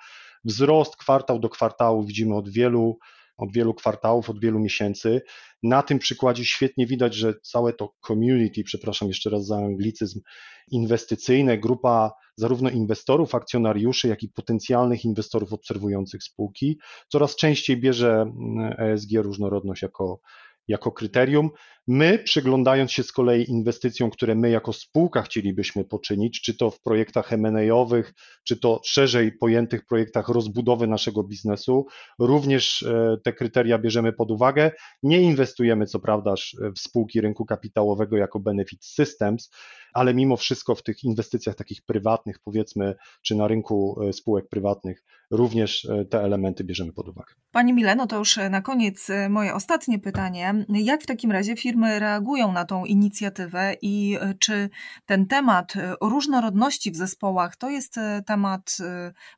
wzrost 0.46 0.96
kwartał 0.96 1.40
do 1.40 1.50
kwartału 1.50 2.04
widzimy 2.04 2.36
od 2.36 2.50
wielu, 2.50 2.98
od 3.38 3.54
wielu 3.54 3.74
kwartałów, 3.74 4.30
od 4.30 4.40
wielu 4.40 4.60
miesięcy. 4.60 5.22
Na 5.64 5.84
tym 5.84 6.00
przykładzie 6.00 6.46
świetnie 6.46 6.88
widać, 6.88 7.16
że 7.16 7.34
całe 7.44 7.74
to 7.74 7.94
community, 8.08 8.64
przepraszam 8.64 9.08
jeszcze 9.08 9.30
raz 9.30 9.46
za 9.46 9.58
anglicyzm, 9.58 10.22
inwestycyjne, 10.72 11.58
grupa 11.58 12.12
zarówno 12.36 12.70
inwestorów, 12.70 13.36
akcjonariuszy, 13.36 14.08
jak 14.08 14.24
i 14.24 14.30
potencjalnych 14.30 15.06
inwestorów 15.06 15.54
obserwujących 15.54 16.24
spółki, 16.24 16.80
coraz 17.08 17.36
częściej 17.36 17.78
bierze 17.78 18.26
ESG 18.78 19.10
różnorodność 19.14 19.82
jako, 19.82 20.20
jako 20.68 20.92
kryterium. 20.92 21.50
My, 21.88 22.20
przyglądając 22.20 22.92
się 22.92 23.04
z 23.04 23.12
kolei 23.12 23.50
inwestycjom, 23.50 24.10
które 24.10 24.36
my 24.36 24.50
jako 24.50 24.74
spółka 24.74 25.22
chcielibyśmy 25.22 25.84
poczynić, 25.84 26.42
czy 26.42 26.58
to 26.58 26.72
w 26.72 26.82
projektach 26.82 27.34
M&A-owych, 27.34 28.14
czy 28.44 28.58
to 28.58 28.82
szerzej 28.86 29.32
pojętych 29.32 29.86
projektach 29.86 30.30
rozbudowy 30.30 30.88
naszego 30.88 31.24
biznesu, 31.24 31.86
również 32.20 32.84
e, 32.84 33.18
te 33.24 33.34
kryteria 33.34 33.80
bierzemy 33.80 34.14
pod 34.14 34.32
uwagę. 34.32 34.72
Nie 35.04 35.22
inwestujemy, 35.22 35.86
co 35.86 36.00
prawda, 36.00 36.34
w 36.76 36.80
spółki 36.80 37.22
rynku 37.22 37.46
kapitałowego 37.46 38.18
jako 38.18 38.40
benefit 38.40 38.86
systems, 38.86 39.50
ale 39.94 40.14
mimo 40.14 40.38
wszystko 40.38 40.76
w 40.76 40.84
tych 40.84 41.04
inwestycjach 41.04 41.56
takich 41.56 41.82
prywatnych, 41.82 42.40
powiedzmy, 42.40 42.96
czy 43.22 43.36
na 43.36 43.48
rynku 43.48 44.00
e, 44.02 44.14
spółek 44.14 44.50
prywatnych, 44.50 45.04
również 45.32 45.86
e, 45.86 46.06
te 46.06 46.20
elementy 46.20 46.64
bierzemy 46.64 46.94
pod 46.94 47.08
uwagę. 47.10 47.34
Pani 47.52 47.74
Mileno, 47.74 48.08
to 48.08 48.18
już 48.18 48.40
na 48.50 48.62
koniec 48.62 49.08
moje 49.30 49.54
ostatnie 49.54 50.00
pytanie. 50.00 50.66
Jak 50.70 51.04
w 51.04 51.06
takim 51.06 51.32
razie 51.32 51.56
firma 51.56 51.77
firmy 51.78 52.00
reagują 52.00 52.52
na 52.52 52.66
tą 52.66 52.86
inicjatywę 52.86 53.74
i 53.82 54.18
e, 54.22 54.34
czy 54.34 54.70
ten 55.06 55.26
temat 55.28 55.76
e, 55.76 55.96
różnorodności 56.02 56.92
w 56.92 56.96
zespołach 56.96 57.56
to 57.56 57.70
jest 57.70 57.98
e, 57.98 58.24
temat 58.26 58.78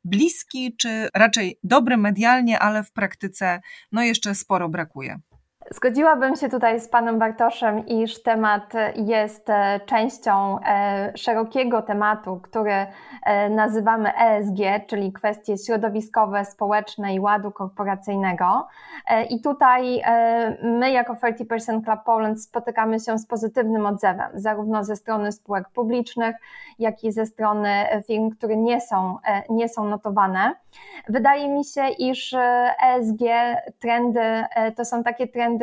bliski, 0.04 0.76
czy 0.76 1.08
raczej 1.14 1.58
dobry 1.64 1.96
medialnie, 1.96 2.58
ale 2.58 2.84
w 2.84 2.92
praktyce 2.92 3.60
no 3.92 4.02
jeszcze 4.02 4.34
sporo 4.34 4.68
brakuje? 4.68 5.20
Zgodziłabym 5.74 6.36
się 6.36 6.48
tutaj 6.48 6.80
z 6.80 6.88
panem 6.88 7.18
Bartoszem, 7.18 7.86
iż 7.86 8.22
temat 8.22 8.72
jest 8.96 9.50
e, 9.50 9.80
częścią 9.86 10.58
e, 10.60 11.12
szerokiego 11.16 11.82
tematu, 11.82 12.40
który 12.42 12.86
e, 13.26 13.50
nazywamy 13.50 14.16
ESG, 14.16 14.86
czyli 14.86 15.12
kwestie 15.12 15.58
środowiskowe, 15.58 16.44
społeczne 16.44 17.14
i 17.14 17.20
ładu 17.20 17.50
korporacyjnego. 17.50 18.66
I 19.30 19.40
tutaj 19.40 20.02
my 20.62 20.90
jako 20.90 21.14
30% 21.14 21.84
Club 21.84 22.00
Poland 22.04 22.42
spotykamy 22.42 23.00
się 23.00 23.18
z 23.18 23.26
pozytywnym 23.26 23.86
odzewem, 23.86 24.30
zarówno 24.34 24.84
ze 24.84 24.96
strony 24.96 25.32
spółek 25.32 25.68
publicznych, 25.68 26.36
jak 26.78 27.04
i 27.04 27.12
ze 27.12 27.26
strony 27.26 27.70
firm, 28.06 28.30
które 28.30 28.56
nie 28.56 28.80
są, 28.80 29.18
nie 29.48 29.68
są 29.68 29.84
notowane. 29.84 30.54
Wydaje 31.08 31.48
mi 31.48 31.64
się, 31.64 31.88
iż 31.98 32.34
ESG 32.82 33.22
trendy 33.78 34.44
to 34.76 34.84
są 34.84 35.02
takie 35.02 35.28
trendy, 35.28 35.59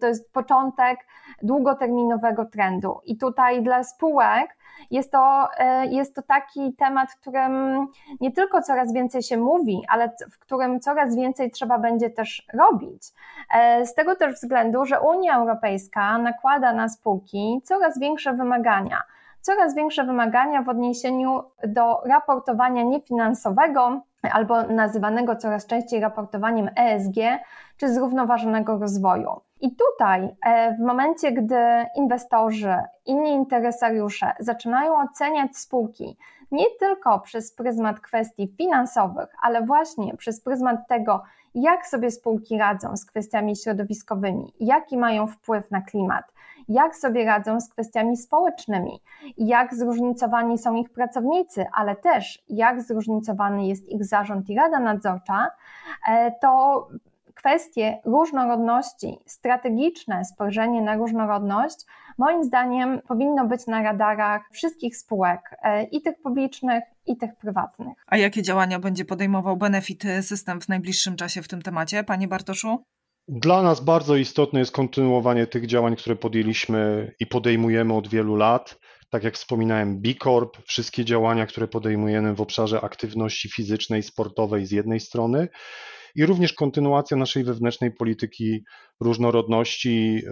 to 0.00 0.06
jest 0.06 0.32
początek 0.32 0.98
długoterminowego 1.42 2.44
trendu. 2.44 3.00
I 3.04 3.16
tutaj 3.16 3.62
dla 3.62 3.84
spółek 3.84 4.58
jest 4.90 5.12
to, 5.12 5.48
e, 5.58 5.86
jest 5.86 6.14
to 6.14 6.22
taki 6.22 6.74
temat, 6.74 7.12
w 7.12 7.20
którym 7.20 7.86
nie 8.20 8.32
tylko 8.32 8.62
coraz 8.62 8.92
więcej 8.92 9.22
się 9.22 9.36
mówi, 9.36 9.82
ale 9.88 10.12
w 10.30 10.38
którym 10.38 10.80
coraz 10.80 11.16
więcej 11.16 11.50
trzeba 11.50 11.78
będzie 11.78 12.10
też 12.10 12.46
robić. 12.54 13.02
E, 13.54 13.86
z 13.86 13.94
tego 13.94 14.16
też 14.16 14.34
względu, 14.34 14.84
że 14.84 15.00
Unia 15.00 15.36
Europejska 15.36 16.18
nakłada 16.18 16.72
na 16.72 16.88
spółki 16.88 17.60
coraz 17.64 17.98
większe 17.98 18.32
wymagania 18.32 19.02
coraz 19.48 19.74
większe 19.74 20.04
wymagania 20.04 20.62
w 20.62 20.68
odniesieniu 20.68 21.42
do 21.66 22.00
raportowania 22.06 22.82
niefinansowego, 22.82 24.00
albo 24.32 24.62
nazywanego 24.62 25.36
coraz 25.36 25.66
częściej 25.66 26.00
raportowaniem 26.00 26.70
ESG, 26.76 27.16
czy 27.76 27.94
zrównoważonego 27.94 28.78
rozwoju. 28.78 29.30
I 29.60 29.76
tutaj, 29.76 30.36
e, 30.46 30.74
w 30.74 30.80
momencie, 30.80 31.32
gdy 31.32 31.56
inwestorzy, 31.96 32.74
inni 33.06 33.30
interesariusze 33.30 34.32
zaczynają 34.38 35.00
oceniać 35.00 35.56
spółki 35.56 36.16
nie 36.50 36.66
tylko 36.78 37.20
przez 37.20 37.54
pryzmat 37.54 38.00
kwestii 38.00 38.54
finansowych, 38.58 39.28
ale 39.42 39.62
właśnie 39.62 40.16
przez 40.16 40.40
pryzmat 40.40 40.88
tego, 40.88 41.22
jak 41.54 41.86
sobie 41.86 42.10
spółki 42.10 42.58
radzą 42.58 42.96
z 42.96 43.04
kwestiami 43.04 43.56
środowiskowymi, 43.56 44.54
jaki 44.60 44.96
mają 44.96 45.26
wpływ 45.26 45.70
na 45.70 45.82
klimat, 45.82 46.24
jak 46.68 46.96
sobie 46.96 47.24
radzą 47.24 47.60
z 47.60 47.68
kwestiami 47.68 48.16
społecznymi, 48.16 49.00
jak 49.38 49.74
zróżnicowani 49.74 50.58
są 50.58 50.74
ich 50.74 50.90
pracownicy, 50.90 51.66
ale 51.74 51.96
też 51.96 52.42
jak 52.48 52.82
zróżnicowany 52.82 53.66
jest 53.66 53.88
ich 53.88 54.04
zarząd 54.04 54.50
i 54.50 54.56
rada 54.56 54.78
nadzorcza, 54.78 55.50
e, 56.08 56.32
to 56.40 56.88
kwestie 57.34 57.98
różnorodności, 58.04 59.18
strategiczne 59.26 60.24
spojrzenie 60.24 60.82
na 60.82 60.96
różnorodność, 60.96 61.86
moim 62.18 62.44
zdaniem 62.44 63.00
powinno 63.08 63.46
być 63.46 63.66
na 63.66 63.82
radarach 63.82 64.48
wszystkich 64.50 64.96
spółek, 64.96 65.56
e, 65.62 65.84
i 65.84 66.02
tych 66.02 66.22
publicznych, 66.22 66.84
i 67.06 67.16
tych 67.16 67.36
prywatnych. 67.36 68.04
A 68.06 68.16
jakie 68.16 68.42
działania 68.42 68.78
będzie 68.78 69.04
podejmował 69.04 69.56
Benefit 69.56 70.02
System 70.20 70.60
w 70.60 70.68
najbliższym 70.68 71.16
czasie 71.16 71.42
w 71.42 71.48
tym 71.48 71.62
temacie, 71.62 72.04
Panie 72.04 72.28
Bartoszu? 72.28 72.84
Dla 73.28 73.62
nas 73.62 73.80
bardzo 73.80 74.16
istotne 74.16 74.60
jest 74.60 74.72
kontynuowanie 74.72 75.46
tych 75.46 75.66
działań, 75.66 75.96
które 75.96 76.16
podjęliśmy 76.16 77.12
i 77.20 77.26
podejmujemy 77.26 77.94
od 77.94 78.08
wielu 78.08 78.36
lat. 78.36 78.78
Tak 79.10 79.24
jak 79.24 79.34
wspominałem, 79.34 80.00
B 80.00 80.08
Corp, 80.22 80.58
wszystkie 80.66 81.04
działania, 81.04 81.46
które 81.46 81.68
podejmujemy 81.68 82.34
w 82.34 82.40
obszarze 82.40 82.80
aktywności 82.80 83.48
fizycznej, 83.48 84.02
sportowej 84.02 84.66
z 84.66 84.70
jednej 84.70 85.00
strony 85.00 85.48
i 86.14 86.26
również 86.26 86.52
kontynuacja 86.52 87.16
naszej 87.16 87.44
wewnętrznej 87.44 87.90
polityki 87.90 88.64
różnorodności. 89.00 90.22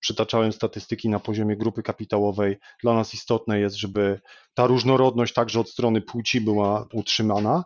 Przytaczałem 0.00 0.52
statystyki 0.52 1.08
na 1.08 1.20
poziomie 1.20 1.56
grupy 1.56 1.82
kapitałowej. 1.82 2.56
Dla 2.82 2.94
nas 2.94 3.14
istotne 3.14 3.60
jest, 3.60 3.76
żeby 3.76 4.20
ta 4.54 4.66
różnorodność 4.66 5.32
także 5.32 5.60
od 5.60 5.70
strony 5.70 6.00
płci 6.00 6.40
była 6.40 6.86
utrzymana. 6.92 7.64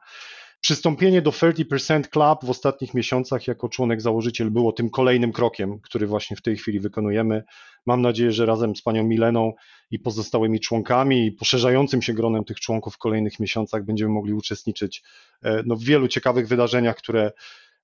Przystąpienie 0.61 1.23
do 1.23 1.31
30% 1.31 2.09
Club 2.09 2.45
w 2.45 2.51
ostatnich 2.51 2.95
miesiącach 2.95 3.47
jako 3.47 3.69
członek 3.69 4.01
założyciel 4.01 4.51
było 4.51 4.73
tym 4.73 4.91
kolejnym 4.91 5.33
krokiem, 5.33 5.81
który 5.81 6.07
właśnie 6.07 6.37
w 6.37 6.43
tej 6.43 6.57
chwili 6.57 6.81
wykonujemy. 6.81 7.45
Mam 7.87 8.03
nadzieję, 8.03 8.33
że 8.33 8.47
razem 8.47 8.77
z 8.77 8.83
panią 8.83 9.05
Mileną 9.05 9.53
i 9.91 9.99
pozostałymi 9.99 10.61
członkami 10.61 11.27
i 11.27 11.33
poszerzającym 11.33 12.03
się 12.03 12.13
gronem 12.13 12.45
tych 12.45 12.61
członków 12.61 12.95
w 12.95 12.99
kolejnych 12.99 13.41
miesiącach 13.41 13.85
będziemy 13.85 14.11
mogli 14.11 14.33
uczestniczyć 14.33 15.03
e, 15.43 15.63
no, 15.67 15.77
w 15.77 15.83
wielu 15.83 16.09
ciekawych 16.09 16.49
wydarzeniach, 16.49 16.97
które 16.97 17.33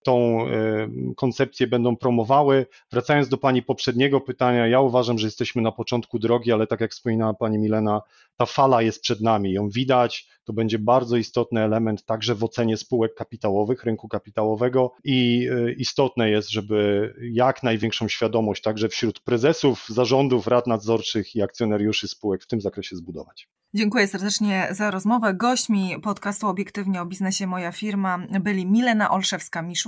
tą 0.03 0.47
e, 0.47 0.89
koncepcję 1.17 1.67
będą 1.67 1.97
promowały. 1.97 2.67
Wracając 2.91 3.29
do 3.29 3.39
Pani 3.39 3.63
poprzedniego 3.63 4.21
pytania, 4.21 4.67
ja 4.67 4.81
uważam, 4.81 5.19
że 5.19 5.27
jesteśmy 5.27 5.63
na 5.63 5.73
początku 5.73 6.19
drogi, 6.19 6.53
ale 6.53 6.67
tak 6.67 6.81
jak 6.81 6.91
wspominała 6.91 7.35
Pani 7.35 7.59
Milena, 7.59 8.03
ta 8.37 8.47
fala 8.47 8.83
jest 8.83 9.03
przed 9.03 9.21
nami, 9.21 9.53
ją 9.53 9.69
widać, 9.69 10.29
to 10.45 10.53
będzie 10.53 10.79
bardzo 10.79 11.17
istotny 11.17 11.61
element 11.61 12.05
także 12.05 12.35
w 12.35 12.45
ocenie 12.45 12.77
spółek 12.77 13.15
kapitałowych, 13.15 13.85
rynku 13.85 14.09
kapitałowego 14.09 14.93
i 15.05 15.49
e, 15.53 15.73
istotne 15.73 16.31
jest, 16.31 16.51
żeby 16.51 17.15
jak 17.33 17.63
największą 17.63 18.09
świadomość 18.09 18.63
także 18.63 18.89
wśród 18.89 19.21
prezesów, 19.21 19.87
zarządów, 19.89 20.47
rad 20.47 20.67
nadzorczych 20.67 21.37
i 21.37 21.43
akcjonariuszy 21.43 22.09
spółek 22.09 22.43
w 22.43 22.47
tym 22.47 22.61
zakresie 22.61 22.97
zbudować. 22.97 23.49
Dziękuję 23.75 24.09
serdecznie 24.09 24.69
za 24.71 24.91
rozmowę. 24.91 25.35
Gośćmi 25.35 25.97
podcastu 26.03 26.49
Obiektywnie 26.49 27.03
o 27.03 27.07
biznesie 27.07 27.47
Moja 27.47 27.73
Firma 27.73 28.19
byli 28.41 28.67
Milena 28.67 29.11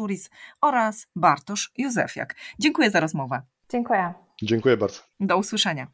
Turis 0.05 0.31
oraz 0.61 1.07
Bartosz 1.17 1.73
Józefiak. 1.79 2.35
Dziękuję 2.59 2.91
za 2.91 3.01
rozmowę. 3.01 3.43
Dziękuję. 3.69 4.15
Dziękuję 4.43 4.77
bardzo. 4.77 5.01
Do 5.21 5.37
usłyszenia. 5.37 5.87